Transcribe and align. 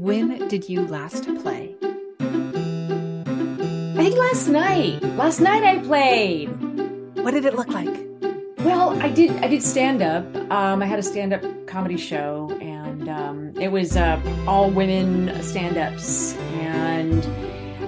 when 0.00 0.48
did 0.48 0.66
you 0.66 0.86
last 0.86 1.24
play? 1.42 1.74
I 2.20 4.02
think 4.02 4.16
last 4.16 4.48
night. 4.48 5.02
Last 5.16 5.40
night 5.40 5.62
I 5.62 5.78
played. 5.80 6.46
What 7.16 7.32
did 7.32 7.44
it 7.44 7.54
look 7.54 7.68
like? 7.68 8.08
Well, 8.60 8.98
I 9.02 9.10
did. 9.10 9.30
I 9.44 9.46
did 9.46 9.62
stand 9.62 10.00
up. 10.00 10.24
Um, 10.50 10.82
I 10.82 10.86
had 10.86 10.98
a 10.98 11.02
stand 11.02 11.34
up 11.34 11.42
comedy 11.66 11.98
show, 11.98 12.50
and 12.62 13.10
um, 13.10 13.52
it 13.60 13.68
was 13.68 13.94
uh, 13.94 14.18
all 14.48 14.70
women 14.70 15.42
stand 15.42 15.76
ups, 15.76 16.34
and 16.52 17.22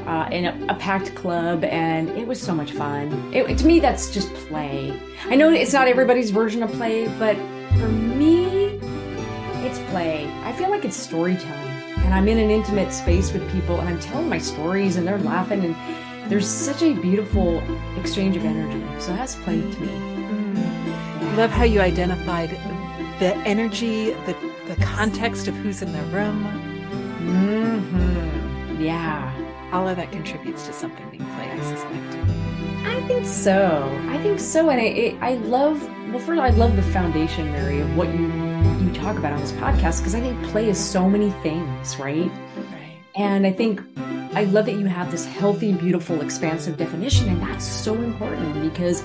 uh, 0.06 0.28
in 0.30 0.44
a, 0.44 0.66
a, 0.68 0.74
packed 0.74 1.14
club, 1.14 1.64
and 1.64 2.10
it 2.10 2.26
was 2.26 2.40
so 2.40 2.54
much 2.54 2.72
fun. 2.72 3.10
It, 3.32 3.56
to 3.56 3.66
me, 3.66 3.80
that's 3.80 4.10
just 4.10 4.32
play. 4.34 5.00
I 5.26 5.34
know 5.34 5.50
it's 5.50 5.72
not 5.72 5.88
everybody's 5.88 6.30
version 6.30 6.62
of 6.62 6.70
play, 6.72 7.08
but 7.18 7.36
for 7.78 7.88
me, 7.88 8.78
it's 9.64 9.78
play. 9.90 10.30
I 10.44 10.52
feel 10.52 10.68
like 10.70 10.84
it's 10.84 10.96
storytelling, 10.96 11.81
and 12.04 12.14
I'm 12.14 12.28
in 12.28 12.38
an 12.38 12.50
intimate 12.50 12.92
space 12.92 13.32
with 13.32 13.50
people, 13.52 13.80
and 13.80 13.88
I'm 13.88 14.00
telling 14.00 14.28
my 14.28 14.38
stories, 14.38 14.96
and 14.96 15.06
they're 15.06 15.18
laughing, 15.18 15.64
and 15.64 16.30
there's 16.30 16.48
such 16.48 16.82
a 16.82 16.94
beautiful 16.94 17.62
exchange 17.98 18.36
of 18.36 18.44
energy. 18.44 18.82
So 19.00 19.12
that's 19.12 19.34
play 19.36 19.60
to 19.60 19.80
me. 19.80 19.90
I 21.32 21.34
love 21.36 21.50
how 21.50 21.64
you 21.64 21.80
identified 21.80 22.50
the 23.18 23.34
energy, 23.46 24.12
the, 24.26 24.36
the 24.66 24.76
context 24.82 25.48
of 25.48 25.54
who's 25.56 25.82
in 25.82 25.92
the 25.92 26.02
room. 26.16 26.44
Mm-hmm. 27.22 28.82
Yeah. 28.82 29.32
All 29.72 29.88
of 29.88 29.96
that 29.96 30.10
contributes 30.12 30.66
to 30.66 30.72
something 30.72 31.08
being 31.10 31.24
played, 31.34 31.50
I 31.50 31.60
suspect. 31.60 32.16
I 32.84 33.00
think 33.06 33.26
so. 33.26 33.88
I 34.08 34.18
think 34.18 34.40
so. 34.40 34.68
And 34.70 34.80
I, 34.80 34.84
it, 34.84 35.16
I 35.22 35.34
love, 35.34 35.82
well, 36.10 36.18
first, 36.18 36.40
I 36.40 36.50
love 36.50 36.76
the 36.76 36.82
foundation, 36.82 37.50
Mary, 37.52 37.80
of 37.80 37.96
what 37.96 38.08
you, 38.08 38.28
talk 38.92 39.16
about 39.18 39.32
on 39.32 39.40
this 39.40 39.52
podcast, 39.52 39.98
because 39.98 40.14
I 40.14 40.20
think 40.20 40.42
play 40.44 40.68
is 40.68 40.78
so 40.78 41.08
many 41.08 41.30
things, 41.42 41.98
right? 41.98 42.30
Right. 42.56 42.98
And 43.16 43.46
I 43.46 43.52
think 43.52 43.80
I 44.34 44.44
love 44.44 44.66
that 44.66 44.76
you 44.76 44.86
have 44.86 45.10
this 45.10 45.26
healthy, 45.26 45.72
beautiful, 45.72 46.22
expansive 46.22 46.76
definition. 46.76 47.28
And 47.28 47.42
that's 47.42 47.64
so 47.64 47.94
important 47.94 48.62
because 48.62 49.04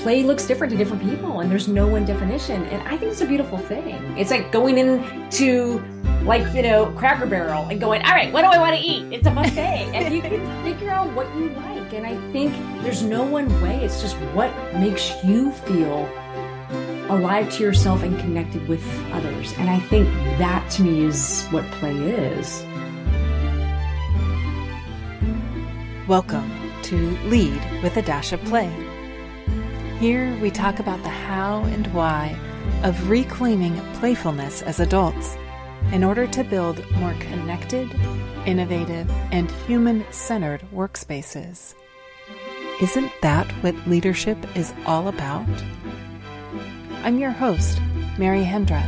play 0.00 0.22
looks 0.22 0.46
different 0.46 0.70
to 0.70 0.78
different 0.78 1.02
people 1.02 1.40
and 1.40 1.50
there's 1.50 1.68
no 1.68 1.86
one 1.86 2.06
definition 2.06 2.64
and 2.64 2.88
i 2.88 2.96
think 2.96 3.12
it's 3.12 3.20
a 3.20 3.26
beautiful 3.26 3.58
thing 3.58 3.94
it's 4.16 4.30
like 4.30 4.50
going 4.50 4.78
into 4.78 5.78
like 6.22 6.54
you 6.54 6.62
know 6.62 6.86
cracker 6.96 7.26
barrel 7.26 7.66
and 7.68 7.78
going 7.78 8.02
all 8.04 8.14
right 8.14 8.32
what 8.32 8.40
do 8.40 8.48
i 8.48 8.58
want 8.58 8.74
to 8.74 8.80
eat 8.80 9.04
it's 9.12 9.26
a 9.26 9.30
buffet 9.30 9.90
and 9.94 10.14
you 10.14 10.22
can 10.22 10.64
figure 10.64 10.88
out 10.88 11.12
what 11.12 11.26
you 11.36 11.50
like 11.50 11.92
and 11.92 12.06
i 12.06 12.16
think 12.32 12.50
there's 12.82 13.02
no 13.02 13.22
one 13.22 13.48
way 13.60 13.84
it's 13.84 14.00
just 14.00 14.16
what 14.32 14.50
makes 14.74 15.12
you 15.22 15.52
feel 15.52 16.08
alive 17.10 17.50
to 17.52 17.62
yourself 17.62 18.02
and 18.02 18.18
connected 18.20 18.66
with 18.68 18.84
others 19.12 19.52
and 19.58 19.68
i 19.68 19.78
think 19.78 20.06
that 20.38 20.68
to 20.70 20.82
me 20.82 21.04
is 21.04 21.46
what 21.48 21.64
play 21.72 21.94
is 21.96 22.64
welcome 26.08 26.50
to 26.82 26.96
lead 27.28 27.60
with 27.82 27.96
a 27.96 28.02
dash 28.02 28.32
of 28.32 28.40
play 28.44 28.70
here 29.98 30.34
we 30.40 30.50
talk 30.50 30.78
about 30.78 31.02
the 31.02 31.08
how 31.08 31.62
and 31.64 31.86
why 31.88 32.36
of 32.82 33.10
reclaiming 33.10 33.76
playfulness 33.94 34.62
as 34.62 34.80
adults 34.80 35.36
in 35.92 36.04
order 36.04 36.26
to 36.26 36.44
build 36.44 36.88
more 36.92 37.14
connected, 37.14 37.90
innovative, 38.46 39.10
and 39.32 39.50
human 39.66 40.04
centered 40.12 40.62
workspaces. 40.72 41.74
Isn't 42.80 43.12
that 43.22 43.50
what 43.62 43.74
leadership 43.86 44.38
is 44.56 44.72
all 44.86 45.08
about? 45.08 45.48
I'm 47.02 47.18
your 47.18 47.30
host, 47.30 47.80
Mary 48.18 48.44
Hendra. 48.44 48.86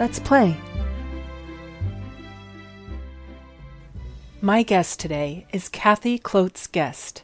Let's 0.00 0.18
play. 0.18 0.56
My 4.40 4.64
guest 4.64 4.98
today 4.98 5.46
is 5.52 5.68
Kathy 5.68 6.18
Klotz 6.18 6.66
Guest. 6.66 7.22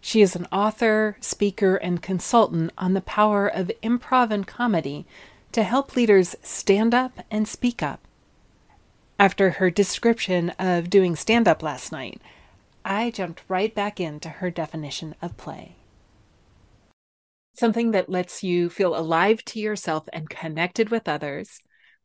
She 0.00 0.20
is 0.20 0.34
an 0.34 0.48
author, 0.50 1.16
speaker, 1.20 1.76
and 1.76 2.02
consultant 2.02 2.72
on 2.76 2.94
the 2.94 3.00
power 3.00 3.46
of 3.46 3.70
improv 3.84 4.32
and 4.32 4.44
comedy 4.44 5.06
to 5.52 5.62
help 5.62 5.94
leaders 5.94 6.34
stand 6.42 6.92
up 6.92 7.20
and 7.30 7.46
speak 7.46 7.84
up. 7.84 8.00
After 9.16 9.52
her 9.52 9.70
description 9.70 10.50
of 10.58 10.90
doing 10.90 11.14
stand 11.14 11.46
up 11.46 11.62
last 11.62 11.92
night, 11.92 12.20
I 12.84 13.12
jumped 13.12 13.42
right 13.46 13.72
back 13.72 14.00
into 14.00 14.28
her 14.28 14.50
definition 14.50 15.14
of 15.22 15.36
play. 15.36 15.76
Something 17.54 17.92
that 17.92 18.08
lets 18.08 18.42
you 18.42 18.68
feel 18.68 18.96
alive 18.96 19.44
to 19.46 19.60
yourself 19.60 20.08
and 20.12 20.28
connected 20.28 20.90
with 20.90 21.08
others. 21.08 21.60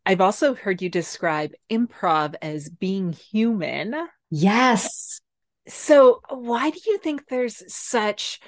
I've 0.05 0.21
also 0.21 0.53
heard 0.53 0.81
you 0.81 0.89
describe 0.89 1.53
improv 1.69 2.35
as 2.41 2.69
being 2.69 3.13
human. 3.13 3.95
Yes. 4.29 5.21
So, 5.67 6.21
why 6.29 6.69
do 6.69 6.79
you 6.85 6.97
think 6.97 7.27
there's 7.27 7.61
such 7.73 8.39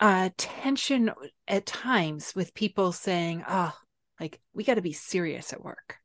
uh, 0.00 0.30
tension 0.36 1.10
at 1.46 1.66
times 1.66 2.34
with 2.34 2.54
people 2.54 2.92
saying, 2.92 3.44
"Oh, 3.48 3.72
like 4.18 4.40
we 4.54 4.64
got 4.64 4.74
to 4.74 4.82
be 4.82 4.92
serious 4.92 5.52
at 5.52 5.62
work. 5.62 5.98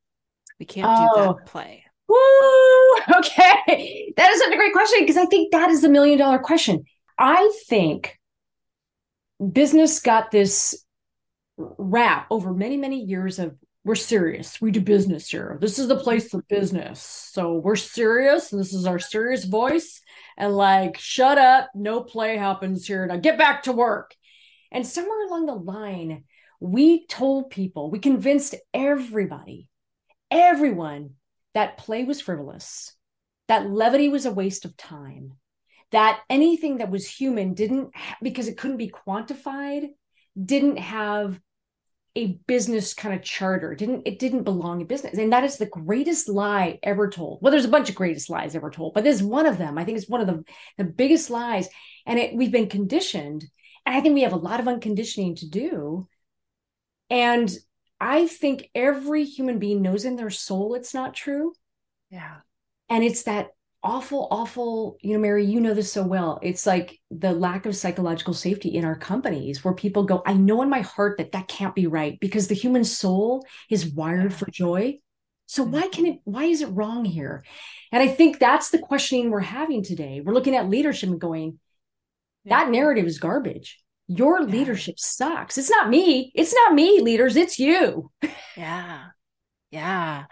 We 0.60 0.66
can't 0.66 0.88
oh. 0.88 1.08
do 1.16 1.22
that 1.22 1.30
oh. 1.30 1.40
play." 1.46 1.86
Woo! 2.08 2.18
Okay, 3.18 4.14
that 4.18 4.32
is 4.32 4.40
such 4.40 4.54
a 4.54 4.58
great 4.58 4.74
question 4.74 5.00
because 5.02 5.18
I 5.18 5.26
think 5.26 5.52
that 5.52 5.70
is 5.70 5.84
a 5.84 5.90
million 5.90 6.20
dollar 6.20 6.38
question. 6.38 6.84
I 7.18 7.52
think 7.68 8.19
business 9.40 10.00
got 10.00 10.32
this 10.32 10.86
rap 11.58 12.28
over 12.30 12.54
many 12.54 12.78
many 12.78 13.04
years 13.04 13.40
of 13.40 13.56
we're 13.86 13.96
serious. 13.96 14.60
We 14.60 14.72
do 14.72 14.82
business 14.82 15.30
here. 15.30 15.58
This 15.62 15.80
is 15.80 15.88
the 15.88 15.96
place 15.96 16.34
of 16.34 16.48
business. 16.48 17.02
So 17.02 17.54
we're 17.54 17.78
serious. 17.78 18.50
This 18.50 18.74
is 18.74 18.86
our 18.86 19.00
serious 19.00 19.46
voice 19.46 20.02
and 20.38 20.56
like, 20.56 20.98
shut 21.00 21.38
up, 21.38 21.70
no 21.74 22.02
play 22.02 22.38
happens 22.38 22.86
here. 22.86 23.06
Now 23.06 23.18
get 23.18 23.38
back 23.38 23.64
to 23.64 23.72
work. 23.72 24.16
And 24.72 24.86
somewhere 24.86 25.26
along 25.26 25.46
the 25.46 25.56
line, 25.56 26.26
we 26.60 27.08
told 27.08 27.50
people, 27.50 27.90
we 27.90 28.00
convinced 28.00 28.54
everybody, 28.74 29.70
everyone 30.30 31.12
that 31.54 31.78
play 31.78 32.04
was 32.04 32.22
frivolous, 32.22 32.96
that 33.48 33.70
levity 33.70 34.10
was 34.10 34.26
a 34.26 34.32
waste 34.32 34.66
of 34.66 34.78
time, 34.78 35.34
that 35.92 36.22
anything 36.30 36.78
that 36.78 36.92
was 36.92 37.08
human 37.08 37.54
didn't, 37.54 37.92
because 38.22 38.48
it 38.48 38.58
couldn't 38.58 38.78
be 38.78 38.92
quantified, 38.92 39.90
didn't 40.44 40.78
have 40.78 41.40
a 42.16 42.40
business 42.48 42.94
kind 42.94 43.16
of 43.16 43.22
charter. 43.22 43.76
Didn't 43.76 44.04
it 44.06 44.20
didn't 44.20 44.44
belong 44.44 44.82
in 44.82 44.88
business, 44.88 45.18
and 45.18 45.32
that 45.32 45.44
is 45.44 45.58
the 45.58 45.66
greatest 45.66 46.28
lie 46.28 46.80
ever 46.84 47.10
told. 47.10 47.40
Well, 47.42 47.52
there's 47.52 47.66
a 47.66 47.70
bunch 47.70 47.90
of 47.90 47.96
greatest 47.96 48.30
lies 48.30 48.56
ever 48.56 48.70
told, 48.70 48.94
but 48.94 49.04
there's 49.04 49.24
one 49.24 49.46
of 49.46 49.58
them. 49.58 49.78
I 49.78 49.86
think 49.86 49.98
it's 49.98 50.10
one 50.10 50.22
of 50.22 50.28
the 50.28 50.44
the 50.78 50.84
biggest 50.84 51.30
lies, 51.30 51.70
and 52.06 52.20
it, 52.20 52.36
we've 52.36 52.52
been 52.52 52.70
conditioned, 52.70 53.46
and 53.86 53.96
I 53.96 54.02
think 54.02 54.16
we 54.16 54.24
have 54.24 54.34
a 54.34 54.38
lot 54.38 54.60
of 54.60 54.68
unconditioning 54.68 55.36
to 55.36 55.50
do. 55.50 56.08
And 57.12 57.52
I 58.00 58.28
think 58.28 58.70
every 58.76 59.26
human 59.26 59.60
being 59.60 59.82
knows 59.82 60.06
in 60.06 60.16
their 60.16 60.30
soul 60.30 60.76
it's 60.76 60.94
not 60.94 61.14
true. 61.14 61.54
Yeah, 62.10 62.38
and 62.90 63.04
it's 63.04 63.24
that 63.24 63.50
awful, 63.84 64.28
awful, 64.30 64.98
you 65.02 65.14
know, 65.14 65.20
Mary, 65.20 65.46
you 65.46 65.62
know 65.62 65.74
this 65.74 65.92
so 65.92 66.04
well. 66.04 66.40
It's 66.42 66.66
like 66.66 67.00
the 67.12 67.32
lack 67.32 67.66
of 67.66 67.76
psychological 67.76 68.34
safety 68.34 68.76
in 68.76 68.84
our 68.84 68.98
companies 68.98 69.64
where 69.64 69.74
people 69.74 70.04
go, 70.04 70.22
I 70.26 70.34
know 70.34 70.62
in 70.62 70.70
my 70.70 70.82
heart 70.82 71.18
that 71.18 71.32
that 71.32 71.48
can't 71.48 71.76
be 71.76 71.88
right 71.88 72.20
because 72.20 72.48
the 72.48 72.56
human 72.56 72.84
soul 72.84 73.46
is 73.70 73.88
wired 73.88 74.34
for 74.34 74.50
joy. 74.52 74.98
So 75.46 75.64
why 75.64 75.88
can 75.88 76.06
it, 76.06 76.16
mm-hmm. 76.16 76.32
why 76.32 76.44
is 76.46 76.62
it 76.62 76.68
wrong 76.68 77.06
here? 77.06 77.44
And 77.92 78.04
I 78.04 78.08
think 78.08 78.38
that's 78.38 78.70
the 78.70 78.80
questioning 78.80 79.32
we're 79.32 79.40
having 79.40 79.84
today. 79.84 80.22
We're 80.24 80.34
looking 80.34 80.56
at 80.56 80.70
leadership 80.70 81.10
and 81.10 81.20
going, 81.20 81.60
that 82.46 82.70
narrative 82.70 83.06
is 83.06 83.20
garbage. 83.20 83.80
Your 84.08 84.44
leadership 84.44 84.96
sucks. 84.98 85.58
It's 85.58 85.70
not 85.70 85.90
me. 85.90 86.32
It's 86.36 86.54
not 86.54 86.74
me, 86.74 87.00
leaders. 87.02 87.36
It's 87.36 87.60
you. 87.60 88.12
Yeah. 88.58 89.06
Yeah. 89.72 90.26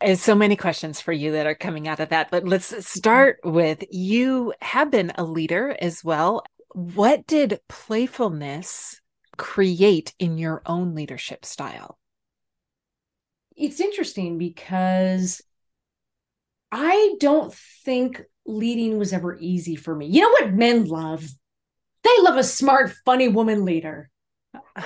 There's 0.00 0.22
so 0.22 0.34
many 0.34 0.54
questions 0.54 1.00
for 1.00 1.12
you 1.12 1.32
that 1.32 1.46
are 1.46 1.54
coming 1.54 1.88
out 1.88 2.00
of 2.00 2.10
that, 2.10 2.30
but 2.30 2.44
let's 2.44 2.70
mm-hmm. 2.70 2.80
start 2.80 3.40
with 3.44 3.84
you 3.90 4.52
have 4.60 4.90
been 4.90 5.12
a 5.16 5.24
leader 5.24 5.76
as 5.80 6.04
well. 6.04 6.44
What 6.74 7.26
did 7.26 7.60
playfulness 7.68 9.00
create 9.36 10.14
in 10.18 10.38
your 10.38 10.62
own 10.66 10.94
leadership 10.94 11.44
style? 11.44 11.98
It's 13.56 13.80
interesting 13.80 14.38
because 14.38 15.42
I 16.70 17.14
don't 17.18 17.52
think 17.84 18.22
leading 18.46 18.98
was 18.98 19.12
ever 19.12 19.36
easy 19.40 19.74
for 19.74 19.94
me. 19.94 20.06
You 20.06 20.22
know 20.22 20.30
what 20.30 20.52
men 20.52 20.84
love? 20.84 21.28
They 22.04 22.22
love 22.22 22.36
a 22.36 22.44
smart, 22.44 22.92
funny 23.04 23.26
woman 23.28 23.64
leader. 23.64 24.10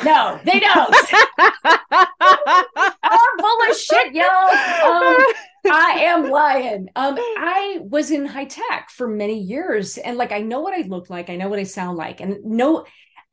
No, 0.04 0.40
they 0.44 0.60
don't. 0.60 0.94
Full 3.42 3.70
of 3.70 3.76
shit, 3.76 4.14
y'all. 4.14 4.26
Um, 4.26 5.24
I 5.72 6.04
am 6.06 6.30
lying. 6.30 6.88
Um, 6.96 7.16
I 7.18 7.78
was 7.82 8.10
in 8.10 8.26
high 8.26 8.46
tech 8.46 8.90
for 8.90 9.06
many 9.06 9.38
years, 9.40 9.98
and 9.98 10.16
like 10.16 10.32
I 10.32 10.40
know 10.40 10.60
what 10.60 10.74
I 10.74 10.86
look 10.86 11.10
like, 11.10 11.30
I 11.30 11.36
know 11.36 11.48
what 11.48 11.58
I 11.58 11.64
sound 11.64 11.96
like, 11.96 12.20
and 12.20 12.38
no, 12.44 12.84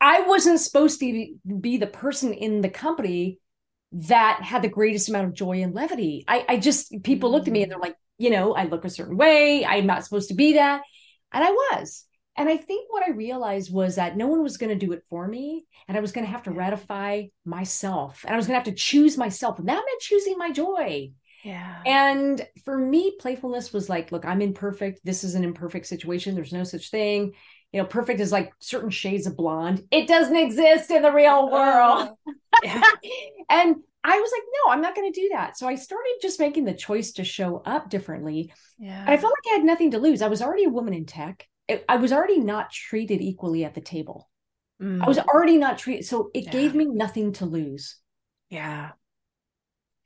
I 0.02 0.22
wasn't 0.22 0.60
supposed 0.60 1.00
to 1.00 1.36
be 1.60 1.78
the 1.78 1.88
person 1.88 2.34
in 2.34 2.62
the 2.62 2.70
company 2.70 3.40
that 3.92 4.42
had 4.44 4.62
the 4.62 4.70
greatest 4.70 5.10
amount 5.10 5.28
of 5.28 5.34
joy 5.34 5.62
and 5.62 5.74
levity. 5.74 6.24
I, 6.28 6.46
I 6.48 6.58
just 6.58 6.94
people 7.04 7.32
looked 7.32 7.48
at 7.48 7.54
me 7.54 7.64
and 7.64 7.72
they're 7.72 7.80
like, 7.80 7.96
you 8.18 8.30
know, 8.30 8.54
I 8.54 8.66
look 8.66 8.86
a 8.86 8.90
certain 8.90 9.18
way. 9.18 9.66
I'm 9.66 9.88
not 9.88 10.04
supposed 10.04 10.30
to 10.30 10.36
be 10.36 10.54
that. 10.54 10.82
And 11.32 11.44
I 11.44 11.52
was. 11.52 12.06
And 12.40 12.48
I 12.48 12.56
think 12.56 12.88
what 12.90 13.04
I 13.06 13.12
realized 13.12 13.72
was 13.72 13.98
that 13.98 14.16
no 14.16 14.28
one 14.28 14.42
was 14.42 14.56
going 14.56 14.70
to 14.70 14.86
do 14.86 14.94
it 14.94 15.04
for 15.10 15.28
me. 15.28 15.66
And 15.90 15.98
I 15.98 16.00
was 16.00 16.14
going 16.14 16.26
to 16.26 16.32
have 16.32 16.44
to 16.44 16.52
ratify 16.52 17.24
myself. 17.44 18.24
And 18.24 18.34
I 18.34 18.38
was 18.38 18.48
going 18.48 18.54
to 18.58 18.64
have 18.64 18.74
to 18.74 18.82
choose 18.82 19.18
myself. 19.18 19.60
And 19.60 19.68
that 19.68 19.84
meant 19.86 20.02
choosing 20.02 20.38
my 20.38 20.50
joy. 20.50 21.12
Yeah. 21.44 21.82
And 21.86 22.48
for 22.64 22.78
me, 22.78 23.18
playfulness 23.20 23.74
was 23.74 23.90
like, 23.90 24.14
look, 24.14 24.24
I'm 24.24 24.42
imperfect. 24.42 25.02
This 25.04 25.26
is 25.26 25.36
an 25.36 25.44
imperfect 25.44 25.86
situation. 25.88 26.34
There's 26.34 26.54
no 26.54 26.64
such 26.64 26.92
thing. 26.92 27.34
You 27.74 27.82
know, 27.82 27.86
perfect 27.86 28.22
is 28.22 28.32
like 28.32 28.54
certain 28.60 28.90
shades 28.90 29.28
of 29.28 29.36
blonde. 29.36 29.84
It 29.92 30.08
doesn't 30.08 30.36
exist 30.36 30.92
in 30.92 31.02
the 31.02 31.12
real 31.12 31.50
oh. 31.52 31.52
world. 31.52 32.18
Yeah. 32.64 32.82
and 33.50 33.76
I 34.02 34.18
was 34.18 34.32
like, 34.32 34.44
no, 34.54 34.72
I'm 34.72 34.82
not 34.82 34.96
going 34.96 35.12
to 35.12 35.22
do 35.22 35.30
that. 35.34 35.58
So 35.58 35.68
I 35.68 35.76
started 35.76 36.20
just 36.22 36.40
making 36.40 36.64
the 36.64 36.74
choice 36.74 37.12
to 37.14 37.26
show 37.26 37.62
up 37.66 37.90
differently. 37.90 38.54
Yeah. 38.78 39.02
And 39.02 39.10
I 39.10 39.18
felt 39.18 39.34
like 39.34 39.54
I 39.54 39.58
had 39.58 39.66
nothing 39.66 39.92
to 39.92 40.00
lose. 40.00 40.22
I 40.22 40.30
was 40.30 40.42
already 40.42 40.64
a 40.64 40.70
woman 40.70 40.94
in 40.94 41.06
tech. 41.06 41.46
I 41.88 41.98
was 41.98 42.12
already 42.12 42.40
not 42.40 42.72
treated 42.72 43.22
equally 43.22 43.66
at 43.66 43.76
the 43.76 43.82
table. 43.82 44.30
Mm. 44.82 45.04
I 45.04 45.08
was 45.08 45.20
already 45.20 45.58
not 45.58 45.78
treated. 45.78 46.06
So 46.06 46.32
it 46.34 46.46
yeah. 46.46 46.52
gave 46.52 46.76
me 46.76 46.86
nothing 46.86 47.34
to 47.34 47.46
lose. 47.46 47.98
Yeah. 48.50 48.92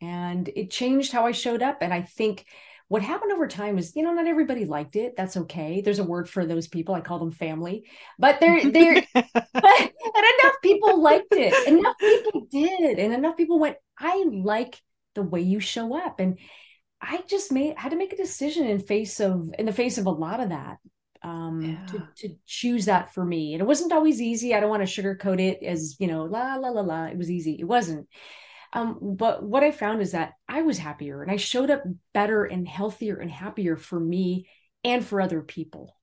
And 0.01 0.49
it 0.55 0.71
changed 0.71 1.11
how 1.11 1.25
I 1.25 1.31
showed 1.31 1.61
up. 1.61 1.77
And 1.81 1.93
I 1.93 2.01
think 2.01 2.45
what 2.87 3.01
happened 3.01 3.31
over 3.31 3.47
time 3.47 3.77
is, 3.77 3.95
you 3.95 4.03
know, 4.03 4.13
not 4.13 4.27
everybody 4.27 4.65
liked 4.65 4.95
it. 4.95 5.15
That's 5.15 5.37
okay. 5.37 5.81
There's 5.81 5.99
a 5.99 6.03
word 6.03 6.29
for 6.29 6.45
those 6.45 6.67
people. 6.67 6.93
I 6.93 7.01
call 7.01 7.19
them 7.19 7.31
family. 7.31 7.85
But 8.19 8.39
they're 8.39 8.69
they're 8.69 9.01
but, 9.13 9.23
and 9.23 10.25
enough 10.41 10.55
people 10.61 11.01
liked 11.01 11.31
it. 11.31 11.67
Enough 11.67 11.97
people 11.99 12.47
did. 12.51 12.99
And 12.99 13.13
enough 13.13 13.37
people 13.37 13.59
went, 13.59 13.77
I 13.97 14.25
like 14.31 14.81
the 15.15 15.23
way 15.23 15.41
you 15.41 15.59
show 15.59 15.95
up. 15.95 16.19
And 16.19 16.39
I 17.01 17.21
just 17.27 17.51
made 17.51 17.77
had 17.77 17.89
to 17.89 17.97
make 17.97 18.13
a 18.13 18.17
decision 18.17 18.67
in 18.67 18.79
face 18.79 19.19
of 19.19 19.53
in 19.57 19.65
the 19.65 19.73
face 19.73 19.97
of 19.97 20.05
a 20.05 20.11
lot 20.11 20.39
of 20.39 20.49
that 20.49 20.77
um 21.23 21.61
yeah. 21.61 21.85
to, 21.87 22.07
to 22.15 22.35
choose 22.45 22.85
that 22.85 23.13
for 23.13 23.23
me. 23.23 23.53
And 23.53 23.61
it 23.61 23.65
wasn't 23.65 23.93
always 23.93 24.21
easy. 24.21 24.53
I 24.53 24.59
don't 24.59 24.69
want 24.69 24.87
to 24.87 25.01
sugarcoat 25.01 25.39
it 25.39 25.63
as 25.63 25.95
you 25.99 26.07
know 26.07 26.23
la 26.23 26.55
la 26.55 26.69
la 26.69 26.81
la. 26.81 27.05
It 27.05 27.17
was 27.17 27.31
easy. 27.31 27.57
It 27.59 27.65
wasn't. 27.65 28.07
Um 28.73 28.97
but 29.01 29.43
what 29.43 29.63
i 29.63 29.71
found 29.71 30.01
is 30.01 30.11
that 30.11 30.33
i 30.47 30.63
was 30.63 30.77
happier 30.77 31.21
and 31.21 31.31
i 31.31 31.37
showed 31.37 31.69
up 31.69 31.83
better 32.13 32.43
and 32.43 32.67
healthier 32.67 33.17
and 33.17 33.29
happier 33.29 33.77
for 33.77 33.99
me 33.99 34.47
and 34.83 35.05
for 35.05 35.21
other 35.21 35.41
people. 35.41 35.95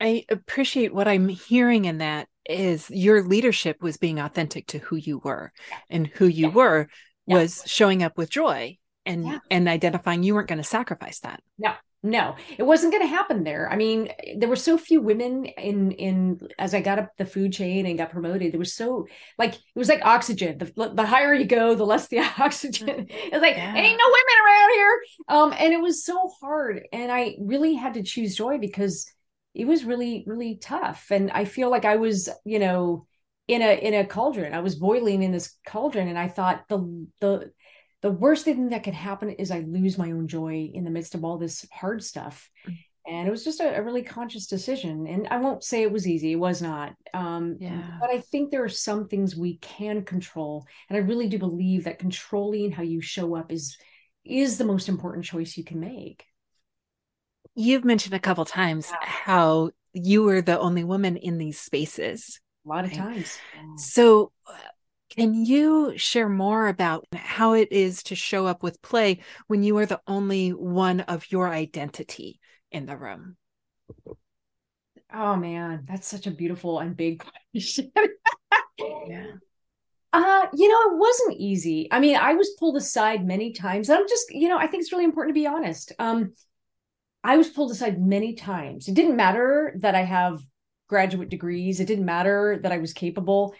I 0.00 0.24
appreciate 0.28 0.94
what 0.94 1.08
i'm 1.08 1.28
hearing 1.28 1.84
in 1.84 1.98
that 1.98 2.28
is 2.48 2.90
your 2.90 3.22
leadership 3.22 3.82
was 3.82 3.96
being 3.96 4.18
authentic 4.18 4.66
to 4.68 4.78
who 4.78 4.96
you 4.96 5.18
were. 5.18 5.52
And 5.88 6.06
who 6.06 6.26
you 6.26 6.48
yeah. 6.48 6.54
were 6.54 6.88
was 7.26 7.62
yeah. 7.62 7.68
showing 7.68 8.02
up 8.02 8.18
with 8.18 8.30
joy 8.30 8.78
and 9.06 9.24
yeah. 9.26 9.38
and 9.50 9.68
identifying 9.68 10.22
you 10.22 10.34
weren't 10.34 10.48
going 10.48 10.58
to 10.58 10.64
sacrifice 10.64 11.20
that. 11.20 11.42
No 11.58 11.74
no 12.02 12.34
it 12.56 12.62
wasn't 12.62 12.92
going 12.92 13.02
to 13.02 13.08
happen 13.08 13.44
there. 13.44 13.68
I 13.70 13.76
mean 13.76 14.10
there 14.38 14.48
were 14.48 14.56
so 14.56 14.78
few 14.78 15.00
women 15.00 15.44
in 15.44 15.92
in 15.92 16.40
as 16.58 16.74
i 16.74 16.80
got 16.80 16.98
up 16.98 17.10
the 17.18 17.26
food 17.26 17.52
chain 17.52 17.86
and 17.86 17.98
got 17.98 18.10
promoted 18.10 18.52
there 18.52 18.58
was 18.58 18.74
so 18.74 19.06
like 19.38 19.54
it 19.54 19.60
was 19.74 19.88
like 19.88 20.04
oxygen. 20.04 20.58
The, 20.58 20.92
the 20.94 21.06
higher 21.06 21.34
you 21.34 21.44
go 21.44 21.74
the 21.74 21.84
less 21.84 22.08
the 22.08 22.20
oxygen. 22.38 23.06
It's 23.08 23.42
like 23.42 23.56
yeah. 23.56 23.74
ain't 23.74 23.98
no 23.98 24.06
women 24.06 24.46
around 24.46 24.70
here. 24.70 25.02
Um 25.28 25.54
and 25.58 25.72
it 25.74 25.80
was 25.80 26.04
so 26.04 26.30
hard 26.40 26.82
and 26.92 27.12
i 27.12 27.36
really 27.38 27.74
had 27.74 27.94
to 27.94 28.02
choose 28.02 28.36
joy 28.36 28.58
because 28.58 29.06
it 29.54 29.66
was 29.66 29.84
really 29.84 30.24
really 30.26 30.56
tough. 30.56 31.08
And 31.10 31.30
i 31.30 31.44
feel 31.44 31.70
like 31.70 31.84
i 31.84 31.96
was 31.96 32.28
you 32.44 32.58
know 32.58 33.06
in 33.46 33.62
a 33.62 33.74
in 33.74 33.94
a 33.94 34.06
cauldron. 34.06 34.54
I 34.54 34.60
was 34.60 34.76
boiling 34.76 35.22
in 35.22 35.32
this 35.32 35.56
cauldron 35.66 36.08
and 36.08 36.18
i 36.18 36.28
thought 36.28 36.64
the 36.68 37.06
the 37.20 37.52
the 38.02 38.10
worst 38.10 38.44
thing 38.44 38.70
that 38.70 38.82
could 38.82 38.94
happen 38.94 39.30
is 39.30 39.50
I 39.50 39.60
lose 39.60 39.98
my 39.98 40.12
own 40.12 40.26
joy 40.26 40.70
in 40.72 40.84
the 40.84 40.90
midst 40.90 41.14
of 41.14 41.24
all 41.24 41.38
this 41.38 41.66
hard 41.72 42.02
stuff. 42.02 42.50
Mm. 42.66 42.78
And 43.06 43.26
it 43.26 43.30
was 43.30 43.44
just 43.44 43.60
a, 43.60 43.76
a 43.76 43.82
really 43.82 44.02
conscious 44.02 44.46
decision. 44.46 45.06
And 45.06 45.26
I 45.30 45.38
won't 45.38 45.64
say 45.64 45.82
it 45.82 45.92
was 45.92 46.06
easy, 46.06 46.32
it 46.32 46.36
was 46.36 46.62
not. 46.62 46.94
Um, 47.12 47.56
yeah. 47.58 47.98
But 48.00 48.10
I 48.10 48.20
think 48.20 48.50
there 48.50 48.64
are 48.64 48.68
some 48.68 49.08
things 49.08 49.34
we 49.34 49.56
can 49.58 50.04
control. 50.04 50.66
And 50.88 50.96
I 50.96 51.00
really 51.00 51.28
do 51.28 51.38
believe 51.38 51.84
that 51.84 51.98
controlling 51.98 52.70
how 52.70 52.82
you 52.82 53.00
show 53.00 53.34
up 53.34 53.52
is 53.52 53.76
is 54.24 54.58
the 54.58 54.64
most 54.64 54.88
important 54.88 55.24
choice 55.24 55.56
you 55.56 55.64
can 55.64 55.80
make. 55.80 56.24
You've 57.54 57.84
mentioned 57.84 58.14
a 58.14 58.20
couple 58.20 58.44
times 58.44 58.88
yeah. 58.90 59.08
how 59.08 59.70
you 59.92 60.22
were 60.22 60.42
the 60.42 60.58
only 60.58 60.84
woman 60.84 61.16
in 61.16 61.38
these 61.38 61.58
spaces. 61.58 62.38
A 62.66 62.68
lot 62.68 62.84
of 62.84 62.92
times. 62.92 63.38
So 63.76 64.30
can 65.10 65.44
you 65.44 65.94
share 65.96 66.28
more 66.28 66.68
about 66.68 67.06
how 67.14 67.52
it 67.52 67.68
is 67.72 68.04
to 68.04 68.14
show 68.14 68.46
up 68.46 68.62
with 68.62 68.80
play 68.80 69.20
when 69.48 69.62
you 69.62 69.76
are 69.78 69.86
the 69.86 70.00
only 70.06 70.50
one 70.50 71.00
of 71.00 71.30
your 71.30 71.48
identity 71.48 72.40
in 72.70 72.86
the 72.86 72.96
room? 72.96 73.36
Oh 75.12 75.34
man, 75.36 75.84
that's 75.88 76.06
such 76.06 76.26
a 76.28 76.30
beautiful 76.30 76.78
and 76.78 76.96
big 76.96 77.24
question. 77.52 77.90
yeah. 78.78 79.26
Uh, 80.12 80.46
you 80.54 80.68
know, 80.68 80.92
it 80.92 80.98
wasn't 80.98 81.36
easy. 81.38 81.88
I 81.90 82.00
mean, 82.00 82.16
I 82.16 82.34
was 82.34 82.50
pulled 82.58 82.76
aside 82.76 83.26
many 83.26 83.52
times. 83.52 83.90
I'm 83.90 84.08
just, 84.08 84.30
you 84.30 84.48
know, 84.48 84.58
I 84.58 84.66
think 84.66 84.82
it's 84.82 84.92
really 84.92 85.04
important 85.04 85.34
to 85.34 85.40
be 85.40 85.46
honest. 85.46 85.92
Um, 85.98 86.34
I 87.22 87.36
was 87.36 87.48
pulled 87.48 87.70
aside 87.70 88.00
many 88.00 88.34
times. 88.34 88.88
It 88.88 88.94
didn't 88.94 89.16
matter 89.16 89.74
that 89.80 89.94
I 89.94 90.02
have 90.02 90.40
graduate 90.88 91.28
degrees. 91.28 91.78
It 91.78 91.86
didn't 91.86 92.06
matter 92.06 92.58
that 92.62 92.72
I 92.72 92.78
was 92.78 92.92
capable 92.92 93.54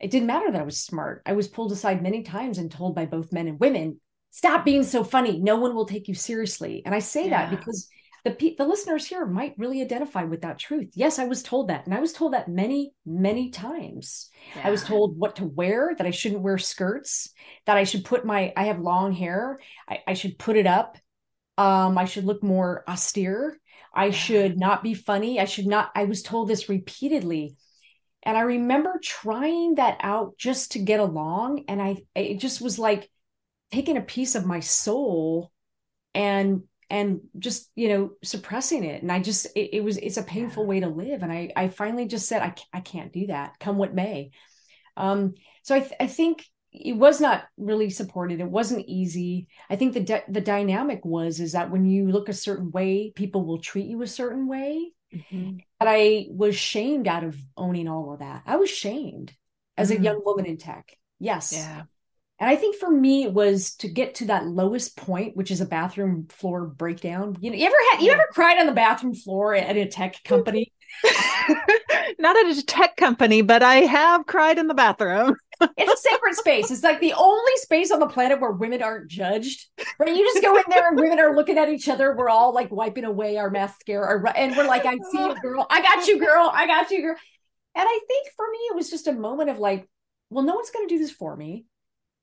it 0.00 0.10
didn't 0.10 0.26
matter 0.26 0.50
that 0.50 0.60
I 0.60 0.64
was 0.64 0.80
smart. 0.80 1.22
I 1.26 1.32
was 1.32 1.48
pulled 1.48 1.72
aside 1.72 2.02
many 2.02 2.22
times 2.22 2.58
and 2.58 2.70
told 2.70 2.94
by 2.94 3.06
both 3.06 3.32
men 3.32 3.48
and 3.48 3.60
women, 3.60 4.00
stop 4.30 4.64
being 4.64 4.82
so 4.82 5.02
funny. 5.02 5.38
No 5.38 5.56
one 5.56 5.74
will 5.74 5.86
take 5.86 6.08
you 6.08 6.14
seriously. 6.14 6.82
And 6.84 6.94
I 6.94 6.98
say 6.98 7.28
yeah. 7.28 7.48
that 7.48 7.50
because 7.50 7.88
the 8.24 8.54
the 8.58 8.66
listeners 8.66 9.06
here 9.06 9.24
might 9.24 9.54
really 9.56 9.80
identify 9.80 10.24
with 10.24 10.42
that 10.42 10.58
truth. 10.58 10.90
Yes, 10.94 11.18
I 11.18 11.26
was 11.26 11.42
told 11.42 11.68
that. 11.68 11.86
And 11.86 11.94
I 11.94 12.00
was 12.00 12.12
told 12.12 12.32
that 12.32 12.48
many, 12.48 12.92
many 13.06 13.50
times. 13.50 14.28
Yeah. 14.56 14.66
I 14.66 14.70
was 14.70 14.82
told 14.82 15.16
what 15.16 15.36
to 15.36 15.44
wear, 15.44 15.94
that 15.96 16.06
I 16.06 16.10
shouldn't 16.10 16.42
wear 16.42 16.58
skirts, 16.58 17.30
that 17.66 17.76
I 17.76 17.84
should 17.84 18.04
put 18.04 18.24
my, 18.26 18.52
I 18.56 18.64
have 18.64 18.80
long 18.80 19.12
hair, 19.12 19.60
I, 19.88 20.00
I 20.08 20.14
should 20.14 20.38
put 20.38 20.56
it 20.56 20.66
up. 20.66 20.98
Um, 21.56 21.96
I 21.96 22.04
should 22.04 22.24
look 22.24 22.42
more 22.42 22.84
austere. 22.86 23.58
I 23.94 24.06
yeah. 24.06 24.10
should 24.10 24.58
not 24.58 24.82
be 24.82 24.92
funny. 24.92 25.40
I 25.40 25.46
should 25.46 25.66
not, 25.66 25.90
I 25.94 26.04
was 26.04 26.22
told 26.22 26.48
this 26.48 26.68
repeatedly. 26.68 27.56
And 28.26 28.36
I 28.36 28.40
remember 28.40 28.98
trying 29.02 29.76
that 29.76 29.98
out 30.00 30.36
just 30.36 30.72
to 30.72 30.80
get 30.80 30.98
along. 30.98 31.64
And 31.68 31.80
I, 31.80 31.98
it 32.16 32.40
just 32.40 32.60
was 32.60 32.76
like 32.76 33.08
taking 33.72 33.96
a 33.96 34.02
piece 34.02 34.34
of 34.34 34.44
my 34.44 34.58
soul 34.58 35.52
and, 36.12 36.64
and 36.90 37.20
just, 37.38 37.70
you 37.76 37.88
know, 37.88 38.10
suppressing 38.24 38.82
it. 38.82 39.00
And 39.02 39.12
I 39.12 39.20
just, 39.20 39.46
it, 39.54 39.76
it 39.76 39.84
was, 39.84 39.96
it's 39.96 40.16
a 40.16 40.24
painful 40.24 40.64
yeah. 40.64 40.68
way 40.68 40.80
to 40.80 40.88
live. 40.88 41.22
And 41.22 41.32
I, 41.32 41.52
I 41.54 41.68
finally 41.68 42.06
just 42.06 42.28
said, 42.28 42.42
I, 42.42 42.54
I 42.76 42.80
can't 42.80 43.12
do 43.12 43.28
that 43.28 43.60
come 43.60 43.78
what 43.78 43.94
may. 43.94 44.32
Um, 44.96 45.34
so 45.62 45.76
I, 45.76 45.80
th- 45.80 45.92
I 46.00 46.08
think 46.08 46.44
it 46.72 46.96
was 46.96 47.20
not 47.20 47.44
really 47.56 47.88
supported 47.88 48.38
it 48.38 48.50
wasn't 48.50 48.84
easy 48.86 49.48
i 49.70 49.76
think 49.76 49.94
the 49.94 50.00
de- 50.00 50.24
the 50.28 50.42
dynamic 50.42 51.02
was 51.06 51.40
is 51.40 51.52
that 51.52 51.70
when 51.70 51.86
you 51.86 52.10
look 52.10 52.28
a 52.28 52.34
certain 52.34 52.70
way 52.70 53.10
people 53.14 53.46
will 53.46 53.60
treat 53.60 53.86
you 53.86 54.02
a 54.02 54.06
certain 54.06 54.46
way 54.46 54.92
Mm-hmm. 55.16 55.58
But 55.78 55.88
I 55.88 56.26
was 56.30 56.56
shamed 56.56 57.08
out 57.08 57.24
of 57.24 57.36
owning 57.56 57.88
all 57.88 58.12
of 58.12 58.20
that. 58.20 58.42
I 58.46 58.56
was 58.56 58.70
shamed 58.70 59.34
as 59.76 59.90
mm-hmm. 59.90 60.02
a 60.02 60.04
young 60.04 60.22
woman 60.24 60.46
in 60.46 60.56
tech. 60.56 60.96
Yes. 61.18 61.52
Yeah. 61.52 61.82
And 62.38 62.50
I 62.50 62.56
think 62.56 62.76
for 62.76 62.90
me 62.90 63.24
it 63.24 63.32
was 63.32 63.74
to 63.76 63.88
get 63.88 64.16
to 64.16 64.26
that 64.26 64.46
lowest 64.46 64.96
point, 64.96 65.36
which 65.36 65.50
is 65.50 65.60
a 65.60 65.66
bathroom 65.66 66.26
floor 66.28 66.66
breakdown. 66.66 67.36
You 67.40 67.50
know, 67.50 67.56
you 67.56 67.66
ever 67.66 67.76
had 67.92 68.02
you 68.02 68.10
ever 68.10 68.28
cried 68.32 68.58
on 68.58 68.66
the 68.66 68.72
bathroom 68.72 69.14
floor 69.14 69.54
at 69.54 69.76
a 69.76 69.86
tech 69.86 70.22
company? 70.22 70.72
Not 72.18 72.36
at 72.36 72.56
a 72.56 72.62
tech 72.64 72.96
company, 72.96 73.42
but 73.42 73.62
I 73.62 73.76
have 73.76 74.26
cried 74.26 74.58
in 74.58 74.66
the 74.66 74.74
bathroom. 74.74 75.36
it's 75.76 75.92
a 75.92 76.08
sacred 76.08 76.34
space. 76.34 76.70
It's 76.70 76.82
like 76.82 77.00
the 77.00 77.14
only 77.14 77.56
space 77.56 77.90
on 77.90 77.98
the 77.98 78.06
planet 78.06 78.40
where 78.40 78.50
women 78.50 78.82
aren't 78.82 79.10
judged. 79.10 79.66
Right? 79.98 80.14
You 80.14 80.24
just 80.24 80.42
go 80.42 80.56
in 80.56 80.64
there 80.68 80.88
and 80.88 80.98
women 80.98 81.18
are 81.18 81.34
looking 81.34 81.58
at 81.58 81.68
each 81.68 81.88
other. 81.88 82.14
We're 82.14 82.28
all 82.28 82.52
like 82.52 82.70
wiping 82.70 83.04
away 83.04 83.38
our 83.38 83.50
mascara, 83.50 84.32
and 84.36 84.56
we're 84.56 84.66
like, 84.66 84.84
"I 84.84 84.96
see 85.10 85.18
you, 85.18 85.40
girl. 85.40 85.66
I 85.70 85.80
got 85.80 86.06
you, 86.06 86.18
girl. 86.18 86.50
I 86.52 86.66
got 86.66 86.90
you, 86.90 87.02
girl." 87.02 87.16
And 87.74 87.86
I 87.88 88.00
think 88.06 88.28
for 88.36 88.46
me, 88.50 88.58
it 88.70 88.76
was 88.76 88.90
just 88.90 89.06
a 89.06 89.12
moment 89.12 89.50
of 89.50 89.58
like, 89.58 89.88
"Well, 90.30 90.44
no 90.44 90.54
one's 90.54 90.70
going 90.70 90.88
to 90.88 90.94
do 90.94 90.98
this 90.98 91.10
for 91.12 91.34
me. 91.34 91.66